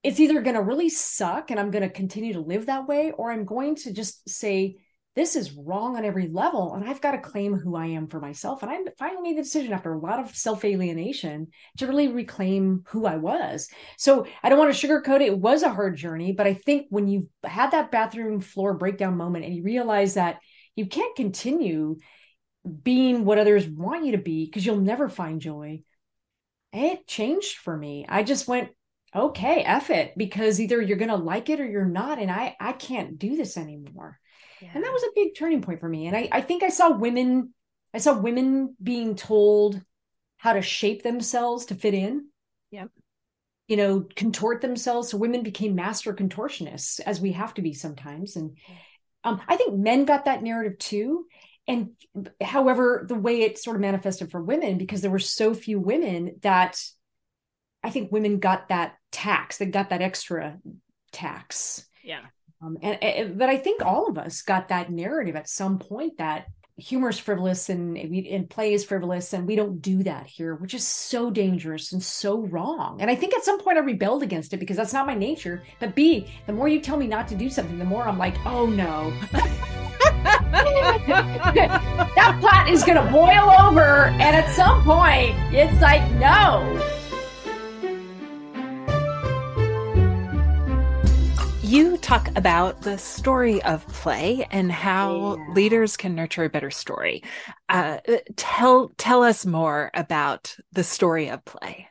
It's 0.03 0.19
either 0.19 0.41
going 0.41 0.55
to 0.55 0.61
really 0.61 0.89
suck, 0.89 1.49
and 1.49 1.59
I'm 1.59 1.71
going 1.71 1.83
to 1.83 1.89
continue 1.89 2.33
to 2.33 2.41
live 2.41 2.67
that 2.67 2.87
way, 2.87 3.11
or 3.11 3.31
I'm 3.31 3.45
going 3.45 3.75
to 3.77 3.93
just 3.93 4.29
say." 4.29 4.77
This 5.15 5.35
is 5.35 5.53
wrong 5.53 5.95
on 5.95 6.05
every 6.05 6.27
level 6.27 6.73
and 6.73 6.87
i've 6.87 7.01
got 7.01 7.11
to 7.11 7.17
claim 7.17 7.53
who 7.55 7.75
i 7.75 7.85
am 7.85 8.07
for 8.07 8.19
myself 8.19 8.63
and 8.63 8.71
i 8.71 8.77
finally 8.97 9.21
made 9.21 9.37
the 9.37 9.43
decision 9.43 9.73
after 9.73 9.93
a 9.93 9.99
lot 9.99 10.19
of 10.19 10.35
self-alienation 10.35 11.47
to 11.77 11.87
really 11.87 12.07
reclaim 12.07 12.83
who 12.87 13.05
i 13.05 13.17
was 13.17 13.69
so 13.97 14.25
i 14.41 14.49
don't 14.49 14.59
want 14.59 14.73
to 14.73 14.87
sugarcoat 14.87 15.21
it 15.21 15.27
it 15.27 15.37
was 15.37 15.63
a 15.63 15.73
hard 15.73 15.95
journey 15.95 16.31
but 16.31 16.47
i 16.47 16.53
think 16.53 16.87
when 16.89 17.07
you 17.07 17.29
had 17.43 17.71
that 17.71 17.91
bathroom 17.91 18.39
floor 18.41 18.73
breakdown 18.73 19.17
moment 19.17 19.45
and 19.45 19.55
you 19.55 19.63
realize 19.63 20.15
that 20.15 20.39
you 20.75 20.85
can't 20.85 21.15
continue 21.15 21.97
being 22.81 23.25
what 23.25 23.37
others 23.37 23.67
want 23.67 24.05
you 24.05 24.13
to 24.13 24.17
be 24.17 24.45
because 24.45 24.65
you'll 24.65 24.77
never 24.77 25.09
find 25.09 25.41
joy 25.41 25.81
it 26.71 27.07
changed 27.07 27.57
for 27.57 27.75
me 27.75 28.05
i 28.09 28.23
just 28.23 28.47
went 28.47 28.69
okay, 29.15 29.61
F 29.61 29.89
it, 29.89 30.13
because 30.17 30.59
either 30.59 30.81
you're 30.81 30.97
gonna 30.97 31.15
like 31.15 31.49
it 31.49 31.59
or 31.59 31.65
you're 31.65 31.85
not. 31.85 32.19
And 32.19 32.31
I 32.31 32.55
I 32.59 32.71
can't 32.73 33.19
do 33.19 33.35
this 33.35 33.57
anymore. 33.57 34.19
Yeah. 34.63 34.71
And 34.73 34.81
that 34.81 34.93
was 34.93 35.03
a 35.03 35.13
big 35.13 35.35
turning 35.35 35.61
point 35.61 35.81
for 35.81 35.89
me. 35.89 36.07
And 36.07 36.15
I, 36.15 36.29
I 36.31 36.39
think 36.39 36.63
I 36.63 36.69
saw 36.69 36.95
women, 36.95 37.53
I 37.93 37.97
saw 37.97 38.17
women 38.17 38.77
being 38.81 39.15
told 39.15 39.81
how 40.37 40.53
to 40.53 40.61
shape 40.61 41.03
themselves 41.03 41.65
to 41.65 41.75
fit 41.75 41.93
in. 41.93 42.27
Yep. 42.71 42.89
You 43.67 43.75
know, 43.75 44.07
contort 44.15 44.61
themselves. 44.61 45.09
So 45.09 45.17
women 45.17 45.43
became 45.43 45.75
master 45.75 46.13
contortionists, 46.13 47.01
as 47.01 47.19
we 47.19 47.33
have 47.33 47.53
to 47.55 47.61
be 47.61 47.73
sometimes. 47.73 48.37
And 48.37 48.57
um, 49.25 49.41
I 49.49 49.57
think 49.57 49.75
men 49.75 50.05
got 50.05 50.25
that 50.25 50.43
narrative 50.43 50.79
too. 50.79 51.25
And 51.67 51.91
however, 52.41 53.05
the 53.07 53.15
way 53.15 53.41
it 53.41 53.57
sort 53.57 53.75
of 53.75 53.81
manifested 53.81 54.31
for 54.31 54.41
women, 54.41 54.77
because 54.77 55.01
there 55.01 55.11
were 55.11 55.19
so 55.19 55.53
few 55.53 55.77
women 55.77 56.39
that 56.41 56.81
I 57.83 57.89
think 57.89 58.13
women 58.13 58.39
got 58.39 58.69
that 58.69 58.95
tax, 59.11 59.57
they 59.57 59.65
got 59.65 59.89
that 59.89 60.01
extra 60.01 60.57
tax. 61.11 61.85
Yeah. 62.01 62.21
Um, 62.63 62.77
and, 62.81 63.03
and, 63.03 63.37
but 63.37 63.49
I 63.49 63.57
think 63.57 63.85
all 63.85 64.07
of 64.07 64.17
us 64.17 64.41
got 64.41 64.69
that 64.69 64.89
narrative 64.89 65.35
at 65.35 65.49
some 65.49 65.79
point 65.79 66.17
that 66.17 66.47
humor 66.75 67.09
is 67.09 67.19
frivolous 67.19 67.69
and 67.69 67.95
and 67.95 68.49
play 68.49 68.73
is 68.73 68.83
frivolous 68.83 69.31
and 69.33 69.45
we 69.45 69.55
don't 69.55 69.79
do 69.79 70.01
that 70.01 70.25
here 70.25 70.55
which 70.55 70.73
is 70.73 70.85
so 70.85 71.29
dangerous 71.29 71.91
and 71.93 72.01
so 72.01 72.39
wrong. 72.47 72.99
And 72.99 73.11
i 73.11 73.15
think 73.15 73.35
at 73.35 73.43
some 73.43 73.59
point 73.59 73.77
i 73.77 73.81
rebelled 73.81 74.23
against 74.23 74.53
it 74.53 74.57
because 74.57 74.77
that's 74.77 74.93
not 74.93 75.05
my 75.05 75.13
nature. 75.13 75.61
But 75.79 75.93
b 75.93 76.27
the 76.47 76.53
more 76.53 76.67
you 76.67 76.79
tell 76.79 76.97
me 76.97 77.05
not 77.05 77.27
to 77.27 77.35
do 77.35 77.49
something 77.49 77.77
the 77.77 77.85
more 77.85 78.07
i'm 78.07 78.17
like 78.17 78.35
oh 78.45 78.65
no. 78.65 79.13
That 81.03 82.39
pot 82.41 82.69
is 82.69 82.83
going 82.83 83.03
to 83.03 83.11
boil 83.11 83.51
over 83.61 84.05
and 84.05 84.35
at 84.35 84.53
some 84.55 84.83
point 84.83 85.35
it's 85.53 85.79
like 85.81 86.09
no 86.13 87.02
you 91.73 91.97
talk 91.97 92.29
about 92.35 92.83
the 92.83 92.99
story 92.99 93.59
of 93.63 93.87
play 93.87 94.45
and 94.51 94.71
how 94.71 95.37
yeah. 95.37 95.53
leaders 95.53 95.97
can 95.97 96.13
nurture 96.13 96.43
a 96.43 96.49
better 96.49 96.69
story. 96.69 97.23
Uh, 97.67 97.97
tell 98.35 98.91
tell 98.97 99.23
us 99.23 99.43
more 99.43 99.89
about 99.95 100.55
the 100.71 100.83
story 100.83 101.29
of 101.29 101.43
play. 101.45 101.87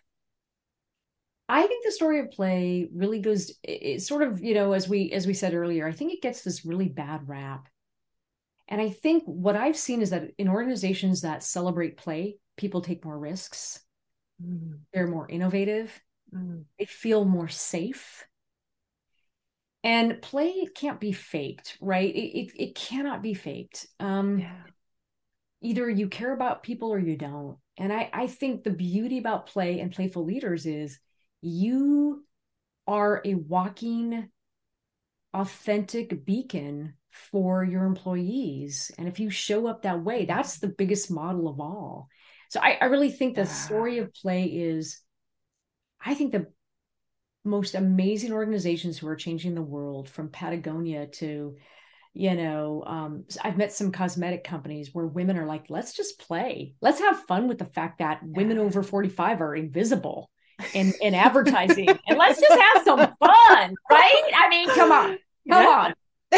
I 1.49 1.67
think 1.67 1.85
the 1.85 1.91
story 1.91 2.21
of 2.21 2.31
play 2.31 2.89
really 2.95 3.19
goes 3.19 3.59
it's 3.65 4.07
sort 4.07 4.23
of, 4.23 4.41
you 4.41 4.55
know, 4.55 4.73
as 4.73 4.89
we 4.89 5.11
as 5.11 5.27
we 5.27 5.35
said 5.35 5.53
earlier, 5.53 5.89
I 5.89 5.93
think 5.93 6.13
it 6.13 6.23
gets 6.23 6.43
this 6.43 6.65
really 6.65 6.89
bad 6.89 7.29
rap. 7.29 7.69
And 8.69 8.81
I 8.81 8.89
think 8.89 9.25
what 9.27 9.57
I've 9.57 9.77
seen 9.77 10.01
is 10.01 10.11
that 10.11 10.31
in 10.39 10.49
organizations 10.49 11.23
that 11.23 11.43
celebrate 11.43 11.97
play, 11.97 12.37
people 12.57 12.83
take 12.83 13.05
more 13.05 13.19
risks. 13.19 13.81
Mm. 14.41 14.79
They're 14.95 15.09
more 15.09 15.29
innovative. 15.29 16.01
Mm. 16.33 16.67
They 16.79 16.85
feel 16.85 17.25
more 17.25 17.49
safe 17.49 18.25
and 19.85 20.23
play 20.23 20.67
can't 20.75 21.01
be 21.01 21.13
faked 21.13 21.77
right? 21.81 22.15
It, 22.15 22.39
it, 22.39 22.53
it 22.57 22.75
cannot 22.75 23.23
be 23.23 23.35
faked. 23.35 23.87
Um 24.01 24.39
yeah. 24.41 24.63
either 25.61 25.89
you 25.89 26.09
care 26.09 26.33
about 26.33 26.63
people 26.63 26.93
or 26.93 26.99
you 26.99 27.17
don't. 27.17 27.59
And 27.79 27.93
i 27.93 28.11
i 28.13 28.27
think 28.27 28.65
the 28.65 28.71
beauty 28.71 29.19
about 29.19 29.47
play 29.47 29.81
and 29.81 29.93
playful 29.93 30.25
leaders 30.25 30.67
is 30.67 30.99
you 31.41 32.25
are 32.87 33.23
a 33.25 33.35
walking 33.35 34.29
authentic 35.35 36.25
beacon 36.25 36.95
for 37.11 37.65
your 37.65 37.85
employees. 37.85 38.91
And 38.99 39.07
if 39.09 39.21
you 39.21 39.31
show 39.31 39.67
up 39.67 39.83
that 39.83 40.03
way 40.03 40.25
that's 40.27 40.59
the 40.59 40.69
biggest 40.69 41.11
model 41.11 41.49
of 41.49 41.61
all. 41.61 42.09
So 42.51 42.61
i, 42.61 42.79
I 42.81 42.85
really 42.87 43.11
think 43.11 43.35
the 43.35 43.47
story 43.47 43.99
of 43.99 44.13
play 44.15 44.45
is 44.45 45.01
i 46.05 46.15
think 46.15 46.33
the 46.33 46.47
most 47.45 47.75
amazing 47.75 48.33
organizations 48.33 48.99
who 48.99 49.09
are 49.09 49.17
changing 49.17 49.55
the 49.55 49.63
world 49.63 50.09
from 50.09 50.29
Patagonia 50.29 51.07
to 51.07 51.57
you 52.15 52.35
know 52.35 52.85
um, 52.87 53.25
i've 53.43 53.57
met 53.57 53.73
some 53.73 53.91
cosmetic 53.91 54.45
companies 54.45 54.91
where 54.93 55.07
women 55.07 55.39
are 55.39 55.47
like 55.47 55.67
let's 55.69 55.95
just 55.95 56.19
play. 56.19 56.75
Let's 56.81 57.01
have 57.01 57.21
fun 57.21 57.49
with 57.49 57.59
the 57.59 57.65
fact 57.65 57.99
that 57.99 58.21
women 58.23 58.59
over 58.59 58.83
45 58.83 59.41
are 59.41 59.55
invisible 59.57 60.31
in 60.75 60.93
in 61.01 61.15
advertising 61.15 61.89
and 61.89 62.19
let's 62.19 62.41
just 62.41 62.61
have 62.61 62.85
some 62.85 62.99
fun 62.99 63.75
right? 63.91 64.33
I 64.37 64.49
mean 64.51 64.69
come 64.71 64.93
on. 64.93 65.19
Come 65.49 65.63
yeah. 65.63 65.69
on. 65.69 65.95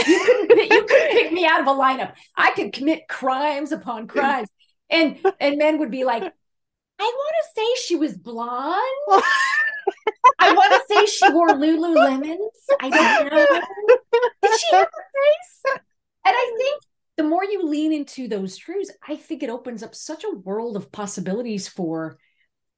You 0.06 0.24
couldn't 0.24 0.72
you 0.72 0.84
couldn't 0.84 1.10
pick 1.10 1.32
me 1.32 1.46
out 1.46 1.60
of 1.60 1.66
a 1.66 1.70
lineup. 1.70 2.14
I 2.36 2.52
could 2.52 2.72
commit 2.72 3.06
crimes 3.08 3.70
upon 3.72 4.06
crimes. 4.06 4.48
And 4.90 5.18
and 5.40 5.58
men 5.58 5.78
would 5.78 5.90
be 5.90 6.04
like 6.04 6.22
i 6.98 7.02
want 7.02 7.34
to 7.42 7.60
say 7.60 7.66
she 7.84 7.96
was 7.96 8.16
blonde 8.16 8.80
I 10.38 10.52
want 10.52 10.72
to 10.72 10.94
say 10.94 11.06
she 11.06 11.32
wore 11.32 11.48
Lululemons. 11.50 12.36
I 12.80 12.90
don't 12.90 13.32
know. 13.32 13.60
Did 14.42 14.60
she 14.60 14.76
have 14.76 14.86
a 14.86 14.86
face? 14.86 15.80
And 16.26 16.34
I 16.34 16.54
think 16.58 16.82
the 17.16 17.24
more 17.24 17.44
you 17.44 17.64
lean 17.64 17.92
into 17.92 18.28
those 18.28 18.56
truths, 18.56 18.90
I 19.06 19.16
think 19.16 19.42
it 19.42 19.50
opens 19.50 19.82
up 19.82 19.94
such 19.94 20.24
a 20.24 20.36
world 20.36 20.76
of 20.76 20.90
possibilities 20.90 21.68
for 21.68 22.18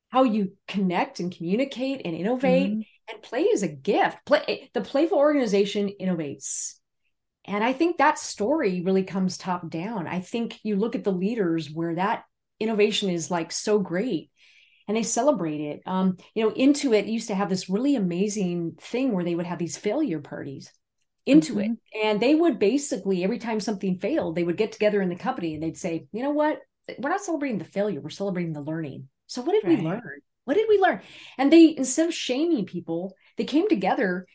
how 0.08 0.24
you 0.24 0.52
connect 0.68 1.20
and 1.20 1.34
communicate 1.34 2.02
and 2.04 2.14
innovate. 2.14 2.70
Mm-hmm. 2.70 2.80
And 3.08 3.22
play 3.22 3.42
is 3.42 3.62
a 3.62 3.68
gift. 3.68 4.18
Play 4.26 4.70
the 4.74 4.80
playful 4.80 5.18
organization 5.18 5.92
innovates. 6.00 6.74
And 7.44 7.62
I 7.62 7.72
think 7.72 7.98
that 7.98 8.18
story 8.18 8.80
really 8.80 9.04
comes 9.04 9.38
top 9.38 9.70
down. 9.70 10.08
I 10.08 10.20
think 10.20 10.58
you 10.64 10.76
look 10.76 10.96
at 10.96 11.04
the 11.04 11.12
leaders 11.12 11.70
where 11.70 11.94
that 11.94 12.24
innovation 12.58 13.10
is 13.10 13.30
like 13.30 13.52
so 13.52 13.78
great 13.78 14.30
and 14.88 14.96
they 14.96 15.02
celebrate 15.02 15.60
it. 15.60 15.82
Um, 15.86 16.16
you 16.34 16.44
know, 16.44 16.50
Intuit 16.52 17.10
used 17.10 17.28
to 17.28 17.34
have 17.34 17.48
this 17.48 17.68
really 17.68 17.96
amazing 17.96 18.76
thing 18.80 19.12
where 19.12 19.24
they 19.24 19.34
would 19.34 19.46
have 19.46 19.58
these 19.58 19.76
failure 19.76 20.20
parties. 20.20 20.72
Into 21.24 21.54
mm-hmm. 21.54 21.72
it, 21.72 22.04
and 22.04 22.20
they 22.20 22.36
would 22.36 22.60
basically 22.60 23.24
every 23.24 23.40
time 23.40 23.58
something 23.58 23.98
failed, 23.98 24.36
they 24.36 24.44
would 24.44 24.56
get 24.56 24.70
together 24.70 25.02
in 25.02 25.08
the 25.08 25.16
company 25.16 25.54
and 25.54 25.62
they'd 25.62 25.76
say, 25.76 26.06
"You 26.12 26.22
know 26.22 26.30
what? 26.30 26.60
We're 26.98 27.10
not 27.10 27.20
celebrating 27.20 27.58
the 27.58 27.64
failure; 27.64 28.00
we're 28.00 28.10
celebrating 28.10 28.52
the 28.52 28.60
learning." 28.60 29.08
So, 29.26 29.42
what 29.42 29.54
did 29.54 29.68
right. 29.68 29.76
we 29.76 29.84
learn? 29.84 30.20
What 30.44 30.54
did 30.54 30.66
we 30.68 30.78
learn? 30.78 31.00
And 31.36 31.52
they, 31.52 31.74
instead 31.76 32.06
of 32.06 32.14
shaming 32.14 32.64
people, 32.64 33.16
they 33.36 33.44
came 33.44 33.68
together 33.68 34.26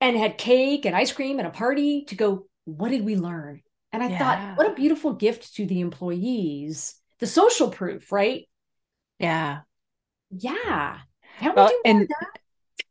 and 0.00 0.16
had 0.16 0.38
cake 0.38 0.84
and 0.84 0.94
ice 0.94 1.12
cream 1.12 1.38
and 1.38 1.46
a 1.46 1.52
party 1.52 2.04
to 2.06 2.16
go, 2.16 2.46
what 2.64 2.90
did 2.90 3.04
we 3.04 3.16
learn? 3.16 3.62
And 3.92 4.02
I 4.02 4.08
yeah. 4.08 4.18
thought, 4.18 4.58
what 4.58 4.70
a 4.70 4.74
beautiful 4.74 5.14
gift 5.14 5.54
to 5.54 5.66
the 5.66 5.80
employees. 5.80 6.94
The 7.20 7.26
social 7.26 7.70
proof, 7.70 8.12
right? 8.12 8.46
Yeah. 9.18 9.60
Yeah. 10.30 10.98
Can't 11.40 11.56
well, 11.56 11.66
we 11.66 11.72
do 11.72 11.82
and, 11.84 12.08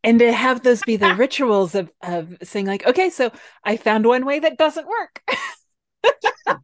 and 0.04 0.20
to 0.20 0.32
have 0.32 0.64
those 0.64 0.82
be 0.84 0.98
the 0.98 1.16
rituals 1.18 1.76
of 1.76 1.92
of 2.02 2.36
saying 2.44 2.66
like, 2.68 2.86
okay, 2.86 3.10
so 3.10 3.32
I 3.64 3.78
found 3.78 4.06
one 4.06 4.26
way 4.26 4.40
that 4.40 4.58
doesn't 4.58 4.88
work. 4.88 5.22
like 6.48 6.64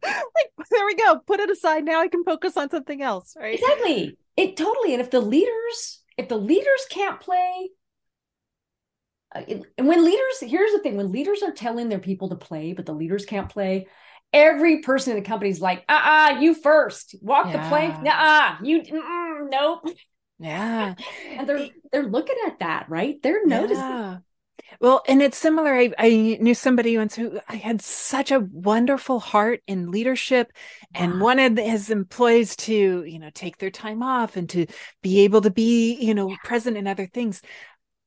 there 0.70 0.86
we 0.86 0.94
go. 0.94 1.20
Put 1.26 1.40
it 1.40 1.50
aside. 1.50 1.84
Now 1.84 2.00
I 2.00 2.08
can 2.08 2.24
focus 2.24 2.56
on 2.56 2.70
something 2.70 3.02
else. 3.02 3.34
Right. 3.38 3.58
Exactly. 3.58 4.16
It 4.36 4.56
totally. 4.56 4.94
And 4.94 5.02
if 5.02 5.10
the 5.10 5.20
leaders, 5.20 6.00
if 6.16 6.28
the 6.28 6.36
leaders 6.36 6.86
can't 6.90 7.20
play, 7.20 7.70
uh, 9.34 9.42
and 9.78 9.88
when 9.88 10.04
leaders, 10.04 10.40
here's 10.40 10.72
the 10.72 10.78
thing: 10.78 10.96
when 10.96 11.12
leaders 11.12 11.42
are 11.42 11.52
telling 11.52 11.88
their 11.88 11.98
people 11.98 12.28
to 12.30 12.36
play, 12.36 12.72
but 12.72 12.86
the 12.86 12.92
leaders 12.92 13.24
can't 13.24 13.48
play, 13.48 13.86
every 14.32 14.78
person 14.80 15.16
in 15.16 15.22
the 15.22 15.28
company 15.28 15.50
is 15.50 15.60
like, 15.60 15.84
uh 15.88 16.32
uh 16.34 16.40
you 16.40 16.54
first, 16.54 17.16
walk 17.20 17.46
yeah. 17.46 17.52
the 17.52 17.68
plank. 17.68 18.02
Nah, 18.02 18.10
uh, 18.10 18.56
you, 18.62 18.82
nope. 19.50 19.88
Yeah. 20.38 20.94
and 21.30 21.48
they're, 21.48 21.68
they're 21.92 22.06
looking 22.06 22.36
at 22.46 22.58
that, 22.60 22.88
right? 22.88 23.22
They're 23.22 23.46
noticing. 23.46 23.78
Yeah. 23.78 24.18
Well, 24.80 25.02
and 25.06 25.22
it's 25.22 25.36
similar. 25.36 25.74
I, 25.74 25.92
I 25.98 26.38
knew 26.40 26.54
somebody 26.54 26.96
once 26.96 27.14
who 27.14 27.38
I 27.48 27.56
had 27.56 27.82
such 27.82 28.30
a 28.30 28.40
wonderful 28.40 29.20
heart 29.20 29.62
in 29.66 29.90
leadership 29.90 30.52
and 30.94 31.14
wow. 31.14 31.20
wanted 31.20 31.58
his 31.58 31.90
employees 31.90 32.56
to, 32.56 33.04
you 33.04 33.18
know, 33.18 33.30
take 33.34 33.58
their 33.58 33.70
time 33.70 34.02
off 34.02 34.36
and 34.36 34.48
to 34.50 34.66
be 35.02 35.20
able 35.20 35.42
to 35.42 35.50
be, 35.50 35.94
you 35.94 36.14
know, 36.14 36.30
yeah. 36.30 36.36
present 36.42 36.76
in 36.76 36.86
other 36.86 37.06
things. 37.06 37.42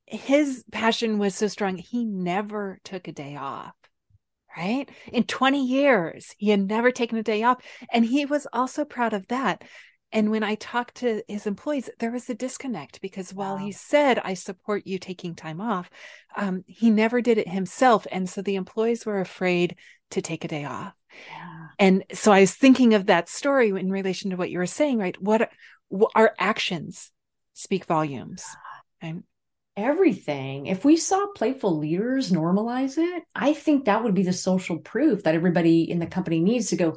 His 0.06 0.64
passion 0.70 1.18
was 1.18 1.34
so 1.34 1.48
strong, 1.48 1.76
he 1.76 2.04
never 2.04 2.78
took 2.84 3.08
a 3.08 3.12
day 3.12 3.36
off 3.36 3.74
right? 4.56 4.88
In 5.12 5.24
20 5.24 5.64
years, 5.64 6.34
he 6.38 6.50
had 6.50 6.66
never 6.66 6.90
taken 6.90 7.18
a 7.18 7.22
day 7.22 7.42
off. 7.42 7.62
And 7.92 8.04
he 8.04 8.24
was 8.24 8.46
also 8.52 8.84
proud 8.84 9.12
of 9.12 9.26
that. 9.28 9.62
And 10.12 10.30
when 10.30 10.42
I 10.42 10.54
talked 10.54 10.96
to 10.96 11.22
his 11.28 11.46
employees, 11.46 11.90
there 11.98 12.12
was 12.12 12.30
a 12.30 12.34
disconnect 12.34 13.00
because 13.00 13.34
wow. 13.34 13.50
while 13.50 13.56
he 13.58 13.72
said, 13.72 14.18
I 14.20 14.34
support 14.34 14.86
you 14.86 14.98
taking 14.98 15.34
time 15.34 15.60
off, 15.60 15.90
um, 16.36 16.64
he 16.66 16.90
never 16.90 17.20
did 17.20 17.38
it 17.38 17.48
himself. 17.48 18.06
And 18.10 18.28
so 18.28 18.40
the 18.40 18.54
employees 18.54 19.04
were 19.04 19.20
afraid 19.20 19.76
to 20.12 20.22
take 20.22 20.44
a 20.44 20.48
day 20.48 20.64
off. 20.64 20.94
Yeah. 21.28 21.66
And 21.78 22.04
so 22.12 22.32
I 22.32 22.40
was 22.40 22.54
thinking 22.54 22.94
of 22.94 23.06
that 23.06 23.28
story 23.28 23.68
in 23.68 23.90
relation 23.90 24.30
to 24.30 24.36
what 24.36 24.50
you 24.50 24.58
were 24.58 24.66
saying, 24.66 24.98
right? 24.98 25.20
What, 25.20 25.50
what 25.88 26.12
our 26.14 26.34
actions 26.38 27.10
speak 27.54 27.84
volumes. 27.84 28.44
And 29.00 29.24
everything. 29.76 30.66
If 30.66 30.84
we 30.84 30.96
saw 30.96 31.26
playful 31.34 31.78
leaders 31.78 32.32
normalize 32.32 32.98
it, 32.98 33.22
I 33.34 33.52
think 33.52 33.84
that 33.84 34.02
would 34.02 34.14
be 34.14 34.22
the 34.22 34.32
social 34.32 34.78
proof 34.78 35.24
that 35.24 35.34
everybody 35.34 35.90
in 35.90 35.98
the 35.98 36.06
company 36.06 36.40
needs 36.40 36.70
to 36.70 36.76
go, 36.76 36.96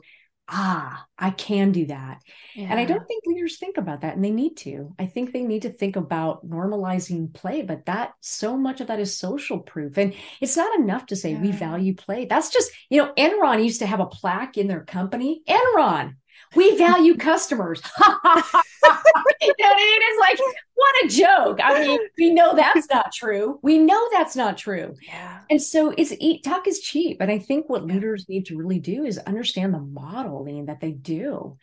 ah, 0.51 1.05
I 1.17 1.29
can 1.29 1.71
do 1.71 1.86
that. 1.88 2.21
Yeah. 2.55 2.67
And 2.69 2.79
I 2.79 2.86
don't 2.86 3.07
think 3.07 3.24
leaders 3.25 3.57
think 3.57 3.77
about 3.77 4.01
that 4.01 4.15
and 4.15 4.25
they 4.25 4.31
need 4.31 4.57
to. 4.57 4.95
I 4.98 5.05
think 5.05 5.31
they 5.31 5.43
need 5.43 5.63
to 5.63 5.69
think 5.69 5.95
about 5.95 6.48
normalizing 6.48 7.33
play, 7.33 7.62
but 7.62 7.86
that 7.86 8.13
so 8.21 8.57
much 8.57 8.81
of 8.81 8.88
that 8.88 9.00
is 9.00 9.15
social 9.15 9.59
proof. 9.59 9.98
And 9.98 10.15
it's 10.41 10.57
not 10.57 10.79
enough 10.79 11.07
to 11.07 11.15
say 11.15 11.33
yeah. 11.33 11.41
we 11.41 11.51
value 11.51 11.95
play. 11.95 12.25
That's 12.25 12.50
just, 12.50 12.71
you 12.89 13.01
know, 13.01 13.13
Enron 13.13 13.63
used 13.63 13.79
to 13.79 13.88
have 13.88 14.00
a 14.00 14.05
plaque 14.05 14.57
in 14.57 14.67
their 14.67 14.83
company. 14.83 15.43
Enron, 15.48 16.15
we 16.55 16.77
value 16.77 17.15
customers. 17.15 17.81
it 19.41 20.03
is 20.03 20.19
like, 20.19 20.39
what 20.74 21.05
a 21.05 21.08
joke. 21.08 21.60
I 21.63 21.86
mean, 21.86 22.00
we 22.17 22.34
know 22.34 22.55
that's 22.55 22.89
not 22.89 23.12
true. 23.13 23.60
We 23.62 23.77
know 23.77 24.08
that's 24.12 24.36
not 24.36 24.58
true. 24.58 24.96
Yeah. 25.01 25.39
And 25.50 25.62
so 25.62 25.93
it's 25.98 26.13
talk 26.43 26.67
is 26.67 26.79
cheap. 26.79 27.22
And 27.22 27.31
I 27.31 27.39
think 27.39 27.69
what 27.69 27.88
yeah. 27.88 27.93
leaders 27.93 28.27
need 28.29 28.48
to 28.48 28.58
really 28.58 28.79
do 28.79 29.05
is 29.05 29.17
understand 29.17 29.74
the 29.74 29.79
modeling 29.79 30.65
that 30.65 30.79
they 30.79 30.91
do. 30.91 31.58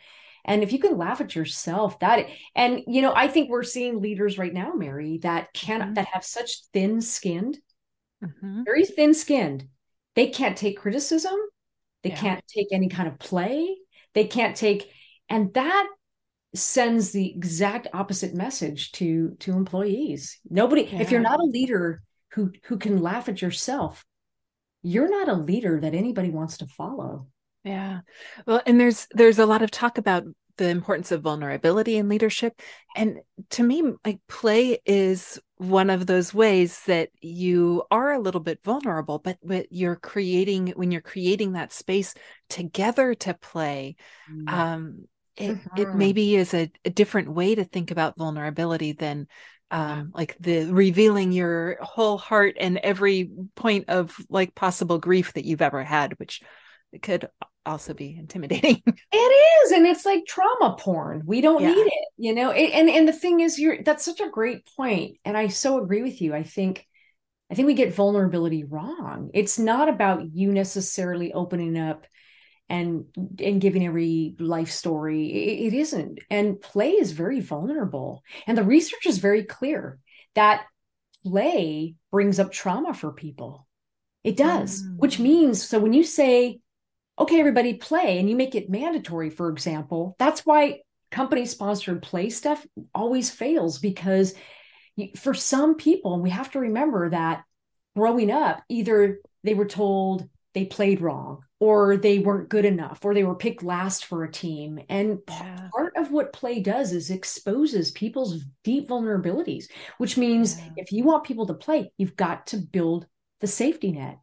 And 0.44 0.62
if 0.62 0.72
you 0.72 0.78
can 0.78 0.96
laugh 0.96 1.20
at 1.20 1.34
yourself, 1.34 1.98
that 2.00 2.26
and 2.54 2.82
you 2.86 3.02
know, 3.02 3.12
I 3.14 3.26
think 3.28 3.50
we're 3.50 3.64
seeing 3.64 4.00
leaders 4.00 4.38
right 4.38 4.54
now, 4.54 4.72
Mary, 4.74 5.18
that 5.22 5.52
can 5.52 5.80
mm-hmm. 5.80 5.94
that 5.94 6.06
have 6.06 6.24
such 6.24 6.62
thin 6.72 7.00
skinned, 7.00 7.58
mm-hmm. 8.22 8.62
very 8.64 8.84
thin 8.84 9.12
skinned. 9.12 9.66
They 10.14 10.28
can't 10.28 10.56
take 10.56 10.78
criticism. 10.78 11.34
They 12.04 12.10
yeah. 12.10 12.20
can't 12.20 12.44
take 12.46 12.68
any 12.70 12.88
kind 12.88 13.08
of 13.08 13.18
play. 13.18 13.76
They 14.14 14.24
can't 14.24 14.56
take, 14.56 14.90
and 15.28 15.52
that 15.54 15.88
sends 16.58 17.12
the 17.12 17.30
exact 17.30 17.88
opposite 17.92 18.34
message 18.34 18.92
to 18.92 19.36
to 19.40 19.52
employees. 19.52 20.38
Nobody, 20.48 20.82
yeah. 20.82 21.00
if 21.00 21.10
you're 21.10 21.20
not 21.20 21.40
a 21.40 21.44
leader 21.44 22.02
who 22.32 22.52
who 22.64 22.78
can 22.78 23.00
laugh 23.00 23.28
at 23.28 23.42
yourself, 23.42 24.04
you're 24.82 25.10
not 25.10 25.28
a 25.28 25.34
leader 25.34 25.80
that 25.80 25.94
anybody 25.94 26.30
wants 26.30 26.58
to 26.58 26.66
follow. 26.66 27.28
Yeah. 27.64 28.00
Well, 28.46 28.62
and 28.66 28.78
there's 28.78 29.06
there's 29.12 29.38
a 29.38 29.46
lot 29.46 29.62
of 29.62 29.70
talk 29.70 29.98
about 29.98 30.24
the 30.56 30.68
importance 30.68 31.12
of 31.12 31.22
vulnerability 31.22 31.96
in 31.96 32.08
leadership 32.08 32.60
and 32.96 33.18
to 33.50 33.62
me 33.62 33.82
like 34.04 34.18
play 34.28 34.78
is 34.86 35.38
one 35.58 35.90
of 35.90 36.06
those 36.06 36.32
ways 36.32 36.80
that 36.86 37.10
you 37.20 37.82
are 37.90 38.12
a 38.12 38.18
little 38.18 38.40
bit 38.40 38.60
vulnerable 38.64 39.18
but, 39.18 39.36
but 39.44 39.66
you're 39.70 39.96
creating 39.96 40.68
when 40.68 40.90
you're 40.90 41.00
creating 41.02 41.52
that 41.52 41.72
space 41.72 42.14
together 42.48 43.14
to 43.14 43.34
play 43.34 43.96
mm. 44.32 44.50
um 44.50 45.06
it, 45.36 45.56
mm-hmm. 45.56 45.80
it 45.80 45.94
maybe 45.94 46.36
is 46.36 46.54
a, 46.54 46.70
a, 46.84 46.90
different 46.90 47.30
way 47.30 47.54
to 47.54 47.64
think 47.64 47.90
about 47.90 48.16
vulnerability 48.16 48.92
than 48.92 49.26
um 49.70 50.12
like 50.14 50.36
the 50.38 50.70
revealing 50.72 51.32
your 51.32 51.76
whole 51.82 52.18
heart 52.18 52.56
and 52.60 52.78
every 52.78 53.30
point 53.56 53.88
of 53.88 54.16
like 54.28 54.54
possible 54.54 54.98
grief 54.98 55.32
that 55.32 55.44
you've 55.44 55.62
ever 55.62 55.82
had 55.82 56.16
which 56.18 56.40
could 57.02 57.28
also 57.66 57.94
be 57.94 58.16
intimidating. 58.16 58.82
it 59.12 59.16
is, 59.16 59.72
and 59.72 59.86
it's 59.86 60.06
like 60.06 60.24
trauma 60.26 60.76
porn. 60.78 61.22
We 61.26 61.40
don't 61.40 61.60
yeah. 61.60 61.72
need 61.72 61.86
it, 61.86 62.08
you 62.16 62.34
know. 62.34 62.50
It, 62.50 62.70
and 62.72 62.88
and 62.88 63.06
the 63.06 63.12
thing 63.12 63.40
is, 63.40 63.58
you're 63.58 63.82
that's 63.82 64.04
such 64.04 64.20
a 64.20 64.30
great 64.30 64.66
point, 64.76 65.18
and 65.24 65.36
I 65.36 65.48
so 65.48 65.82
agree 65.82 66.02
with 66.02 66.22
you. 66.22 66.34
I 66.34 66.44
think, 66.44 66.86
I 67.50 67.54
think 67.54 67.66
we 67.66 67.74
get 67.74 67.94
vulnerability 67.94 68.64
wrong. 68.64 69.30
It's 69.34 69.58
not 69.58 69.88
about 69.88 70.34
you 70.34 70.52
necessarily 70.52 71.32
opening 71.32 71.76
up 71.78 72.06
and 72.68 73.04
and 73.38 73.60
giving 73.60 73.86
every 73.86 74.34
life 74.38 74.70
story. 74.70 75.26
It, 75.26 75.72
it 75.72 75.74
isn't. 75.74 76.20
And 76.30 76.60
play 76.60 76.90
is 76.90 77.12
very 77.12 77.40
vulnerable. 77.40 78.22
And 78.46 78.58
the 78.58 78.64
research 78.64 79.06
is 79.06 79.18
very 79.18 79.44
clear 79.44 79.98
that 80.34 80.66
play 81.24 81.94
brings 82.10 82.38
up 82.38 82.52
trauma 82.52 82.94
for 82.94 83.12
people. 83.12 83.66
It 84.24 84.36
does 84.36 84.82
mm. 84.82 84.96
which 84.96 85.18
means 85.18 85.62
so 85.62 85.78
when 85.78 85.92
you 85.92 86.02
say 86.02 86.58
okay, 87.18 87.40
everybody 87.40 87.74
play, 87.74 88.18
and 88.18 88.28
you 88.28 88.36
make 88.36 88.54
it 88.54 88.70
mandatory, 88.70 89.30
for 89.30 89.48
example, 89.48 90.16
that's 90.18 90.44
why 90.44 90.80
company 91.10 91.46
sponsored 91.46 92.02
play 92.02 92.30
stuff 92.30 92.66
always 92.94 93.30
fails 93.30 93.78
because 93.78 94.34
for 95.16 95.34
some 95.34 95.76
people, 95.76 96.14
and 96.14 96.22
we 96.22 96.30
have 96.30 96.50
to 96.52 96.60
remember 96.60 97.10
that 97.10 97.44
growing 97.94 98.30
up, 98.30 98.62
either 98.68 99.20
they 99.44 99.54
were 99.54 99.66
told 99.66 100.28
they 100.56 100.64
played 100.64 101.00
wrong 101.00 101.44
or 101.60 101.96
they 101.96 102.18
weren't 102.18 102.48
good 102.48 102.64
enough 102.64 103.04
or 103.04 103.14
they 103.14 103.22
were 103.22 103.36
picked 103.36 103.62
last 103.62 104.06
for 104.06 104.24
a 104.24 104.32
team 104.32 104.80
and 104.88 105.20
yeah. 105.28 105.68
part 105.72 105.92
of 105.96 106.10
what 106.10 106.32
play 106.32 106.58
does 106.58 106.92
is 106.92 107.10
exposes 107.10 107.92
people's 107.92 108.42
deep 108.64 108.88
vulnerabilities 108.88 109.66
which 109.98 110.16
means 110.16 110.58
yeah. 110.58 110.70
if 110.76 110.90
you 110.90 111.04
want 111.04 111.22
people 111.22 111.46
to 111.46 111.54
play 111.54 111.92
you've 111.96 112.16
got 112.16 112.48
to 112.48 112.56
build 112.56 113.06
the 113.40 113.46
safety 113.46 113.92
net 113.92 114.18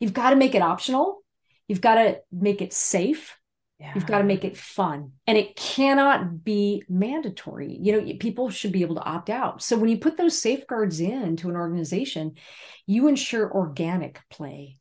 you've 0.00 0.14
got 0.14 0.30
to 0.30 0.36
make 0.36 0.54
it 0.54 0.62
optional 0.62 1.20
You've 1.68 1.80
got 1.80 1.94
to 1.94 2.20
make 2.30 2.60
it 2.60 2.72
safe. 2.72 3.36
Yeah. 3.80 3.92
You've 3.94 4.06
got 4.06 4.18
to 4.18 4.24
make 4.24 4.44
it 4.44 4.56
fun. 4.56 5.12
And 5.26 5.36
it 5.36 5.56
cannot 5.56 6.44
be 6.44 6.84
mandatory. 6.88 7.76
You 7.80 7.92
know, 7.92 8.14
people 8.20 8.50
should 8.50 8.72
be 8.72 8.82
able 8.82 8.94
to 8.96 9.02
opt 9.02 9.30
out. 9.30 9.62
So 9.62 9.76
when 9.76 9.90
you 9.90 9.98
put 9.98 10.16
those 10.16 10.40
safeguards 10.40 11.00
into 11.00 11.48
an 11.48 11.56
organization, 11.56 12.34
you 12.86 13.08
ensure 13.08 13.52
organic 13.52 14.20
play. 14.30 14.76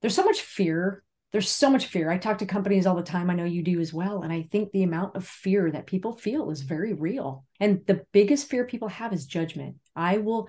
There's 0.00 0.14
so 0.14 0.24
much 0.24 0.40
fear. 0.40 1.02
There's 1.32 1.48
so 1.48 1.70
much 1.70 1.86
fear. 1.86 2.10
I 2.10 2.18
talk 2.18 2.38
to 2.38 2.46
companies 2.46 2.86
all 2.86 2.96
the 2.96 3.02
time. 3.02 3.28
I 3.28 3.34
know 3.34 3.44
you 3.44 3.62
do 3.62 3.80
as 3.80 3.92
well. 3.92 4.22
And 4.22 4.32
I 4.32 4.48
think 4.50 4.72
the 4.72 4.82
amount 4.82 5.16
of 5.16 5.26
fear 5.26 5.70
that 5.70 5.86
people 5.86 6.16
feel 6.16 6.50
is 6.50 6.62
very 6.62 6.94
real. 6.94 7.44
And 7.60 7.84
the 7.86 8.04
biggest 8.12 8.48
fear 8.48 8.64
people 8.64 8.88
have 8.88 9.12
is 9.12 9.26
judgment. 9.26 9.76
I 9.94 10.18
will 10.18 10.48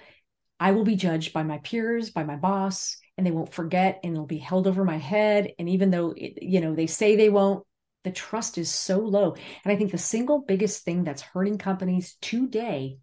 I 0.62 0.72
will 0.72 0.84
be 0.84 0.96
judged 0.96 1.32
by 1.32 1.44
my 1.44 1.60
peers, 1.60 2.10
by 2.10 2.24
my 2.24 2.36
boss, 2.36 2.98
and 3.20 3.28
they 3.28 3.32
won't 3.32 3.54
forget 3.54 4.00
and 4.02 4.14
it'll 4.14 4.26
be 4.26 4.38
held 4.38 4.66
over 4.66 4.86
my 4.86 4.96
head 4.96 5.52
and 5.60 5.68
even 5.68 5.92
though 5.92 6.14
it, 6.16 6.42
you 6.42 6.62
know 6.62 6.74
they 6.74 6.88
say 6.88 7.18
they 7.18 7.30
won't 7.30 7.66
the 8.06 8.12
trust 8.12 8.58
is 8.58 8.72
so 8.72 8.98
low 8.98 9.34
and 9.34 9.74
i 9.74 9.76
think 9.76 9.92
the 9.92 9.98
single 9.98 10.40
biggest 10.40 10.86
thing 10.86 11.04
that's 11.04 11.22
hurting 11.22 11.58
companies 11.58 12.16
today 12.22 12.98